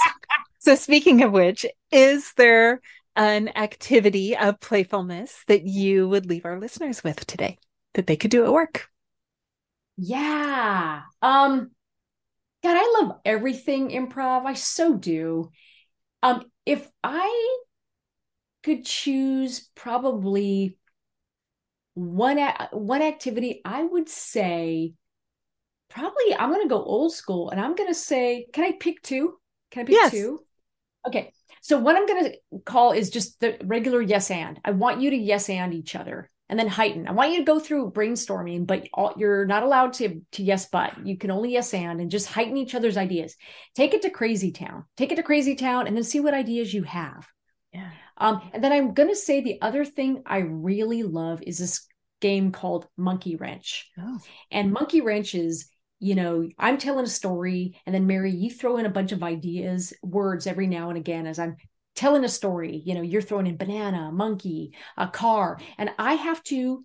so 0.58 0.74
speaking 0.74 1.22
of 1.22 1.32
which, 1.32 1.64
is 1.90 2.32
there 2.36 2.80
an 3.16 3.48
activity 3.56 4.36
of 4.36 4.60
playfulness 4.60 5.42
that 5.48 5.64
you 5.64 6.06
would 6.06 6.26
leave 6.26 6.44
our 6.44 6.60
listeners 6.60 7.02
with 7.02 7.26
today 7.26 7.58
that 7.94 8.06
they 8.06 8.16
could 8.16 8.30
do 8.30 8.44
at 8.44 8.52
work? 8.52 8.88
Yeah. 9.96 11.02
Um 11.22 11.70
God, 12.62 12.76
I 12.76 13.00
love 13.00 13.20
everything 13.24 13.88
improv. 13.88 14.44
I 14.44 14.52
so 14.52 14.94
do. 14.94 15.50
Um, 16.22 16.44
if 16.66 16.86
I 17.02 17.58
could 18.62 18.84
choose 18.84 19.68
probably 19.74 20.76
one 21.94 22.38
one 22.72 23.02
activity, 23.02 23.60
I 23.64 23.82
would 23.82 24.08
say 24.08 24.94
probably 25.88 26.34
I'm 26.38 26.50
going 26.50 26.62
to 26.62 26.68
go 26.68 26.82
old 26.82 27.12
school, 27.12 27.50
and 27.50 27.60
I'm 27.60 27.74
going 27.74 27.90
to 27.90 27.94
say, 27.94 28.46
can 28.52 28.64
I 28.64 28.72
pick 28.78 29.02
two? 29.02 29.38
Can 29.70 29.82
I 29.82 29.84
pick 29.84 29.94
yes. 29.94 30.10
two? 30.12 30.40
Okay. 31.06 31.32
So 31.62 31.78
what 31.78 31.96
I'm 31.96 32.06
going 32.06 32.24
to 32.24 32.58
call 32.64 32.92
is 32.92 33.10
just 33.10 33.40
the 33.40 33.58
regular 33.64 34.00
yes 34.00 34.30
and. 34.30 34.58
I 34.64 34.70
want 34.70 35.00
you 35.00 35.10
to 35.10 35.16
yes 35.16 35.50
and 35.50 35.74
each 35.74 35.94
other 35.94 36.30
and 36.48 36.58
then 36.58 36.68
heighten. 36.68 37.06
I 37.06 37.12
want 37.12 37.32
you 37.32 37.38
to 37.38 37.44
go 37.44 37.58
through 37.58 37.92
brainstorming, 37.92 38.66
but 38.66 38.88
all, 38.92 39.14
you're 39.16 39.46
not 39.46 39.62
allowed 39.62 39.92
to 39.94 40.20
to 40.32 40.42
yes 40.42 40.68
but. 40.70 41.06
You 41.06 41.16
can 41.16 41.30
only 41.30 41.52
yes 41.52 41.72
and 41.74 42.00
and 42.00 42.10
just 42.10 42.26
heighten 42.28 42.56
each 42.56 42.74
other's 42.74 42.96
ideas. 42.96 43.36
Take 43.74 43.94
it 43.94 44.02
to 44.02 44.10
crazy 44.10 44.52
town. 44.52 44.84
Take 44.96 45.12
it 45.12 45.16
to 45.16 45.22
crazy 45.22 45.54
town 45.54 45.86
and 45.86 45.96
then 45.96 46.04
see 46.04 46.20
what 46.20 46.34
ideas 46.34 46.72
you 46.72 46.82
have. 46.84 47.26
Yeah. 47.72 47.90
Um, 48.20 48.42
and 48.52 48.62
then 48.62 48.72
I'm 48.72 48.94
going 48.94 49.08
to 49.08 49.16
say 49.16 49.40
the 49.40 49.60
other 49.62 49.84
thing 49.84 50.22
I 50.26 50.38
really 50.38 51.02
love 51.02 51.42
is 51.42 51.58
this 51.58 51.86
game 52.20 52.52
called 52.52 52.86
Monkey 52.96 53.36
Wrench. 53.36 53.90
Oh. 53.98 54.18
And 54.50 54.72
Monkey 54.72 55.00
Wrench 55.00 55.34
is, 55.34 55.68
you 55.98 56.14
know, 56.14 56.48
I'm 56.58 56.78
telling 56.78 57.04
a 57.04 57.08
story, 57.08 57.78
and 57.86 57.94
then 57.94 58.06
Mary, 58.06 58.30
you 58.30 58.50
throw 58.50 58.76
in 58.76 58.86
a 58.86 58.90
bunch 58.90 59.12
of 59.12 59.22
ideas, 59.22 59.92
words 60.02 60.46
every 60.46 60.66
now 60.66 60.90
and 60.90 60.98
again 60.98 61.26
as 61.26 61.38
I'm 61.38 61.56
telling 61.96 62.24
a 62.24 62.28
story. 62.28 62.82
You 62.84 62.94
know, 62.94 63.02
you're 63.02 63.22
throwing 63.22 63.46
in 63.46 63.56
banana, 63.56 64.12
monkey, 64.12 64.74
a 64.96 65.08
car, 65.08 65.58
and 65.78 65.90
I 65.98 66.14
have 66.14 66.42
to 66.44 66.84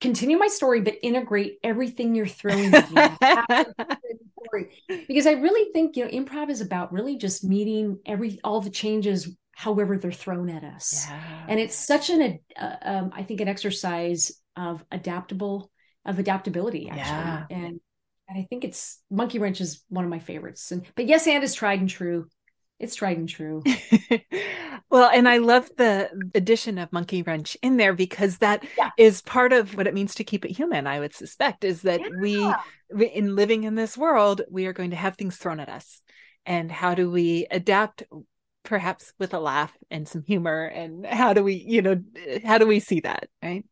continue 0.00 0.38
my 0.38 0.48
story, 0.48 0.80
but 0.80 0.96
integrate 1.02 1.58
everything 1.62 2.14
you're 2.14 2.26
throwing 2.26 2.70
because 5.08 5.26
I 5.26 5.32
really 5.32 5.72
think 5.72 5.96
you 5.96 6.04
know 6.04 6.10
improv 6.10 6.50
is 6.50 6.60
about 6.60 6.92
really 6.92 7.16
just 7.16 7.44
meeting 7.44 7.98
every 8.06 8.40
all 8.42 8.60
the 8.60 8.70
changes 8.70 9.28
however 9.64 9.98
they're 9.98 10.20
thrown 10.24 10.48
at 10.48 10.64
us, 10.64 11.06
Yeah. 11.08 11.46
and 11.48 11.60
it's 11.60 11.76
such 11.76 12.10
an 12.10 12.38
uh, 12.64 12.76
um, 12.82 13.10
I 13.14 13.22
think 13.24 13.40
an 13.40 13.48
exercise 13.48 14.22
of 14.56 14.84
adaptable 14.90 15.70
of 16.04 16.18
adaptability 16.18 16.88
actually, 16.88 17.04
Yeah. 17.04 17.46
and 17.50 17.80
and 18.28 18.38
I 18.38 18.46
think 18.48 18.64
it's 18.64 19.02
Monkey 19.10 19.38
Wrench 19.38 19.60
is 19.60 19.82
one 19.88 20.04
of 20.04 20.10
my 20.10 20.20
favorites, 20.20 20.72
and 20.72 20.86
but 20.96 21.06
yes, 21.06 21.26
and 21.26 21.44
is 21.44 21.54
tried 21.54 21.80
and 21.80 21.90
true. 21.90 22.26
It's 22.78 22.94
tried 22.94 23.18
and 23.18 23.28
true. 23.28 23.62
well, 24.90 25.10
and 25.12 25.28
I 25.28 25.36
love 25.36 25.68
the 25.76 26.08
addition 26.34 26.78
of 26.78 26.92
monkey 26.92 27.22
wrench 27.22 27.54
in 27.60 27.76
there 27.76 27.92
because 27.92 28.38
that 28.38 28.64
is 28.96 29.22
Yeah. 29.26 29.32
part 29.32 29.52
of 29.52 29.76
what 29.76 29.86
it 29.86 29.92
means 29.92 30.14
to 30.14 30.24
keep 30.24 30.46
it 30.46 30.56
human, 30.56 30.86
I 30.86 31.00
would 31.00 31.14
suspect, 31.14 31.64
is 31.64 31.82
that 31.82 32.00
we, 32.18 32.50
we- 32.90 33.06
in 33.20 33.36
living 33.36 33.64
in 33.64 33.74
this 33.74 33.98
world, 33.98 34.40
we 34.50 34.64
are 34.64 34.72
going 34.72 34.90
to 34.90 34.96
have 35.04 35.16
things 35.16 35.36
thrown 35.36 35.60
at 35.60 35.68
us. 35.68 36.00
And 36.46 36.72
how 36.72 36.94
do 36.94 37.10
we 37.10 37.46
adapt, 37.50 38.04
perhaps 38.62 39.12
with 39.18 39.34
a 39.34 39.40
laugh 39.40 39.76
and 39.90 40.08
some 40.08 40.22
humor? 40.22 40.64
And 40.66 41.06
how 41.06 41.32
do 41.32 41.42
we, 41.42 41.54
you 41.54 41.82
know, 41.82 42.02
how 42.44 42.58
do 42.58 42.66
we 42.66 42.80
see 42.80 43.00
that? 43.00 43.28
Right. 43.42 43.64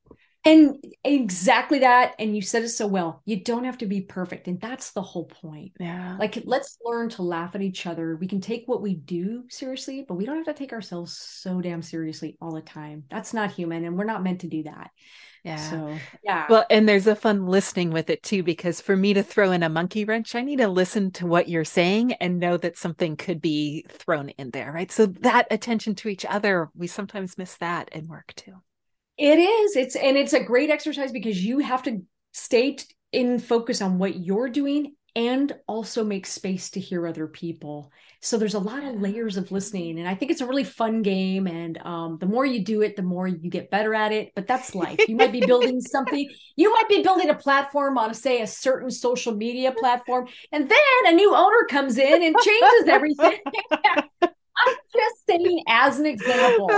And 0.45 0.83
exactly 1.05 1.81
that. 1.81 2.15
And 2.19 2.35
you 2.35 2.41
said 2.41 2.63
it 2.63 2.71
so 2.71 2.87
well. 2.87 3.23
You 3.27 3.43
don't 3.43 3.65
have 3.65 3.79
to 3.79 3.87
be 3.87 4.01
perfect. 4.01 4.49
And 4.49 4.59
that's 4.61 4.93
the 4.93 5.03
whole 5.03 5.27
point. 5.27 5.73
Yeah. 5.79 6.17
Like, 6.19 6.41
let's 6.45 6.79
learn 6.83 7.11
to 7.11 7.23
laugh 7.23 7.55
at 7.55 7.61
each 7.61 7.87
other. 7.87 8.17
We 8.17 8.29
can 8.29 8.41
take 8.41 8.65
what 8.67 8.81
we 8.81 8.95
do 8.95 9.45
seriously, 9.51 10.07
but 10.09 10.15
we 10.15 10.25
don't 10.25 10.37
have 10.37 10.47
to 10.47 10.55
take 10.55 10.73
ourselves 10.73 11.13
so 11.17 11.61
damn 11.61 11.83
seriously 11.83 12.39
all 12.41 12.55
the 12.55 12.63
time. 12.63 13.05
That's 13.11 13.35
not 13.35 13.53
human. 13.53 13.85
And 13.85 13.99
we're 13.99 14.05
not 14.05 14.23
meant 14.23 14.41
to 14.41 14.47
do 14.47 14.63
that. 14.63 14.91
yeah. 15.45 15.57
So, 15.57 15.99
yeah. 16.23 16.47
Well, 16.49 16.65
and 16.71 16.89
there's 16.89 17.07
a 17.07 17.15
fun 17.17 17.47
listening 17.47 17.91
with 17.91 18.09
it 18.09 18.23
too, 18.23 18.43
because 18.43 18.81
for 18.81 18.97
me 18.97 19.15
to 19.15 19.23
throw 19.23 19.53
in 19.53 19.63
a 19.63 19.69
monkey 19.69 20.05
wrench, 20.05 20.35
I 20.35 20.43
need 20.43 20.59
to 20.59 20.69
listen 20.69 21.11
to 21.13 21.27
what 21.27 21.49
you're 21.49 21.65
saying 21.65 22.13
and 22.15 22.39
know 22.39 22.57
that 22.57 22.79
something 22.79 23.17
could 23.17 23.41
be 23.41 23.85
thrown 23.89 24.31
in 24.31 24.51
there, 24.51 24.73
right? 24.73 24.91
So 24.91 25.07
that 25.07 25.47
attention 25.51 25.95
to 25.97 26.09
each 26.09 26.25
other, 26.25 26.71
we 26.75 26.87
sometimes 26.87 27.37
miss 27.37 27.57
that 27.57 27.91
in 27.93 28.07
work 28.09 28.33
too. 28.35 28.55
It 29.19 29.39
is. 29.39 29.77
It's 29.77 29.97
and 29.97 30.17
it's 30.17 30.33
a 30.33 30.43
great 30.43 30.71
exercise 30.71 31.11
because 31.11 31.45
you 31.45 31.59
have 31.59 31.83
to 31.85 32.03
stay 32.33 32.75
t- 32.75 32.87
in 33.13 33.39
focus 33.41 33.83
on 33.83 33.99
what 33.99 34.21
you're 34.21 34.49
doing 34.49 34.95
and 35.17 35.53
also 35.67 36.05
make 36.05 36.27
space 36.27 36.71
to 36.71 36.81
hear 36.81 37.05
other 37.05 37.27
people. 37.27 37.91
So 38.21 38.39
there's 38.39 38.55
a 38.55 38.61
lot 38.61 38.85
of 38.85 39.01
layers 39.01 39.37
of 39.37 39.51
listening 39.51 39.99
and 39.99 40.07
I 40.07 40.15
think 40.15 40.31
it's 40.31 40.41
a 40.41 40.47
really 40.47 40.63
fun 40.63 41.03
game 41.03 41.49
and 41.49 41.79
um 41.79 42.19
the 42.21 42.27
more 42.27 42.47
you 42.47 42.65
do 42.65 42.83
it 42.83 42.95
the 42.95 43.03
more 43.03 43.27
you 43.27 43.51
get 43.51 43.73
better 43.73 43.93
at 43.93 44.13
it, 44.13 44.31
but 44.37 44.47
that's 44.47 44.77
life. 44.77 45.01
You 45.09 45.17
might 45.17 45.33
be 45.33 45.45
building 45.45 45.81
something, 45.95 46.29
you 46.55 46.73
might 46.73 46.89
be 46.89 47.03
building 47.03 47.31
a 47.31 47.35
platform 47.35 47.99
on 47.99 48.15
say 48.15 48.43
a 48.43 48.47
certain 48.47 48.91
social 48.91 49.35
media 49.35 49.73
platform 49.73 50.29
and 50.53 50.69
then 50.69 50.79
a 51.07 51.13
new 51.13 51.35
owner 51.35 51.65
comes 51.69 51.99
in 51.99 52.23
and 52.23 52.37
changes 52.39 52.87
everything. 52.87 53.39
I'm 54.23 54.77
just 54.93 55.27
saying 55.29 55.65
as 55.69 55.99
an 55.99 56.07
example. 56.07 56.71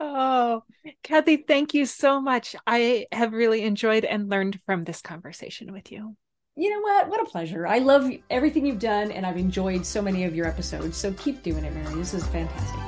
Oh, 0.00 0.62
Kathy, 1.02 1.36
thank 1.38 1.74
you 1.74 1.86
so 1.86 2.20
much. 2.20 2.56
I 2.66 3.06
have 3.12 3.32
really 3.32 3.62
enjoyed 3.62 4.04
and 4.04 4.28
learned 4.28 4.60
from 4.66 4.84
this 4.84 5.00
conversation 5.00 5.72
with 5.72 5.90
you. 5.92 6.16
You 6.56 6.70
know 6.70 6.80
what? 6.80 7.08
What 7.08 7.20
a 7.20 7.30
pleasure. 7.30 7.66
I 7.66 7.78
love 7.78 8.10
everything 8.30 8.64
you've 8.64 8.78
done, 8.78 9.12
and 9.12 9.26
I've 9.26 9.36
enjoyed 9.36 9.84
so 9.84 10.00
many 10.00 10.24
of 10.24 10.34
your 10.34 10.46
episodes. 10.46 10.96
So 10.96 11.12
keep 11.12 11.42
doing 11.42 11.64
it, 11.64 11.74
Mary. 11.74 11.94
This 11.96 12.14
is 12.14 12.26
fantastic. 12.28 12.80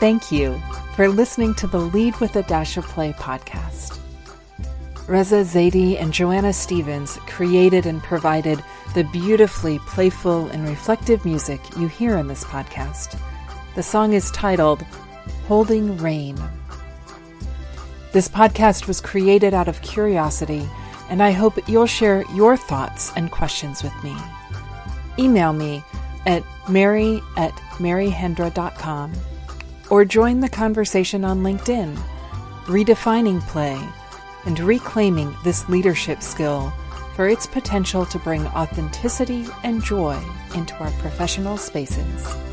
Thank 0.00 0.30
you 0.30 0.60
for 0.96 1.08
listening 1.08 1.54
to 1.56 1.66
the 1.66 1.78
Lead 1.78 2.16
with 2.20 2.36
a 2.36 2.42
Dash 2.42 2.76
of 2.76 2.84
Play 2.84 3.12
podcast. 3.12 3.98
Reza 5.06 5.42
Zaidi 5.44 6.00
and 6.00 6.12
Joanna 6.12 6.52
Stevens 6.52 7.16
created 7.26 7.84
and 7.84 8.02
provided 8.02 8.62
the 8.94 9.04
beautifully 9.04 9.78
playful 9.80 10.48
and 10.48 10.68
reflective 10.68 11.24
music 11.24 11.60
you 11.76 11.86
hear 11.86 12.16
in 12.16 12.26
this 12.26 12.42
podcast. 12.42 13.18
The 13.76 13.82
song 13.82 14.14
is 14.14 14.32
titled 14.32 14.82
Holding 15.46 15.96
Rain. 15.98 16.36
This 18.12 18.28
podcast 18.28 18.88
was 18.88 19.00
created 19.00 19.54
out 19.54 19.68
of 19.68 19.80
curiosity, 19.82 20.68
and 21.08 21.22
I 21.22 21.30
hope 21.30 21.68
you'll 21.68 21.86
share 21.86 22.24
your 22.34 22.56
thoughts 22.56 23.12
and 23.14 23.30
questions 23.30 23.84
with 23.84 23.94
me. 24.02 24.16
Email 25.18 25.52
me 25.52 25.84
at 26.26 26.42
mary 26.68 27.22
at 27.36 27.52
maryhendra.com 27.78 29.12
or 29.88 30.04
join 30.04 30.40
the 30.40 30.48
conversation 30.48 31.24
on 31.24 31.42
LinkedIn, 31.42 31.96
redefining 32.64 33.40
play 33.42 33.80
and 34.46 34.58
reclaiming 34.58 35.36
this 35.44 35.68
leadership 35.68 36.22
skill 36.22 36.72
for 37.20 37.28
its 37.28 37.46
potential 37.46 38.06
to 38.06 38.18
bring 38.20 38.46
authenticity 38.46 39.44
and 39.62 39.84
joy 39.84 40.18
into 40.54 40.74
our 40.76 40.90
professional 40.92 41.58
spaces. 41.58 42.49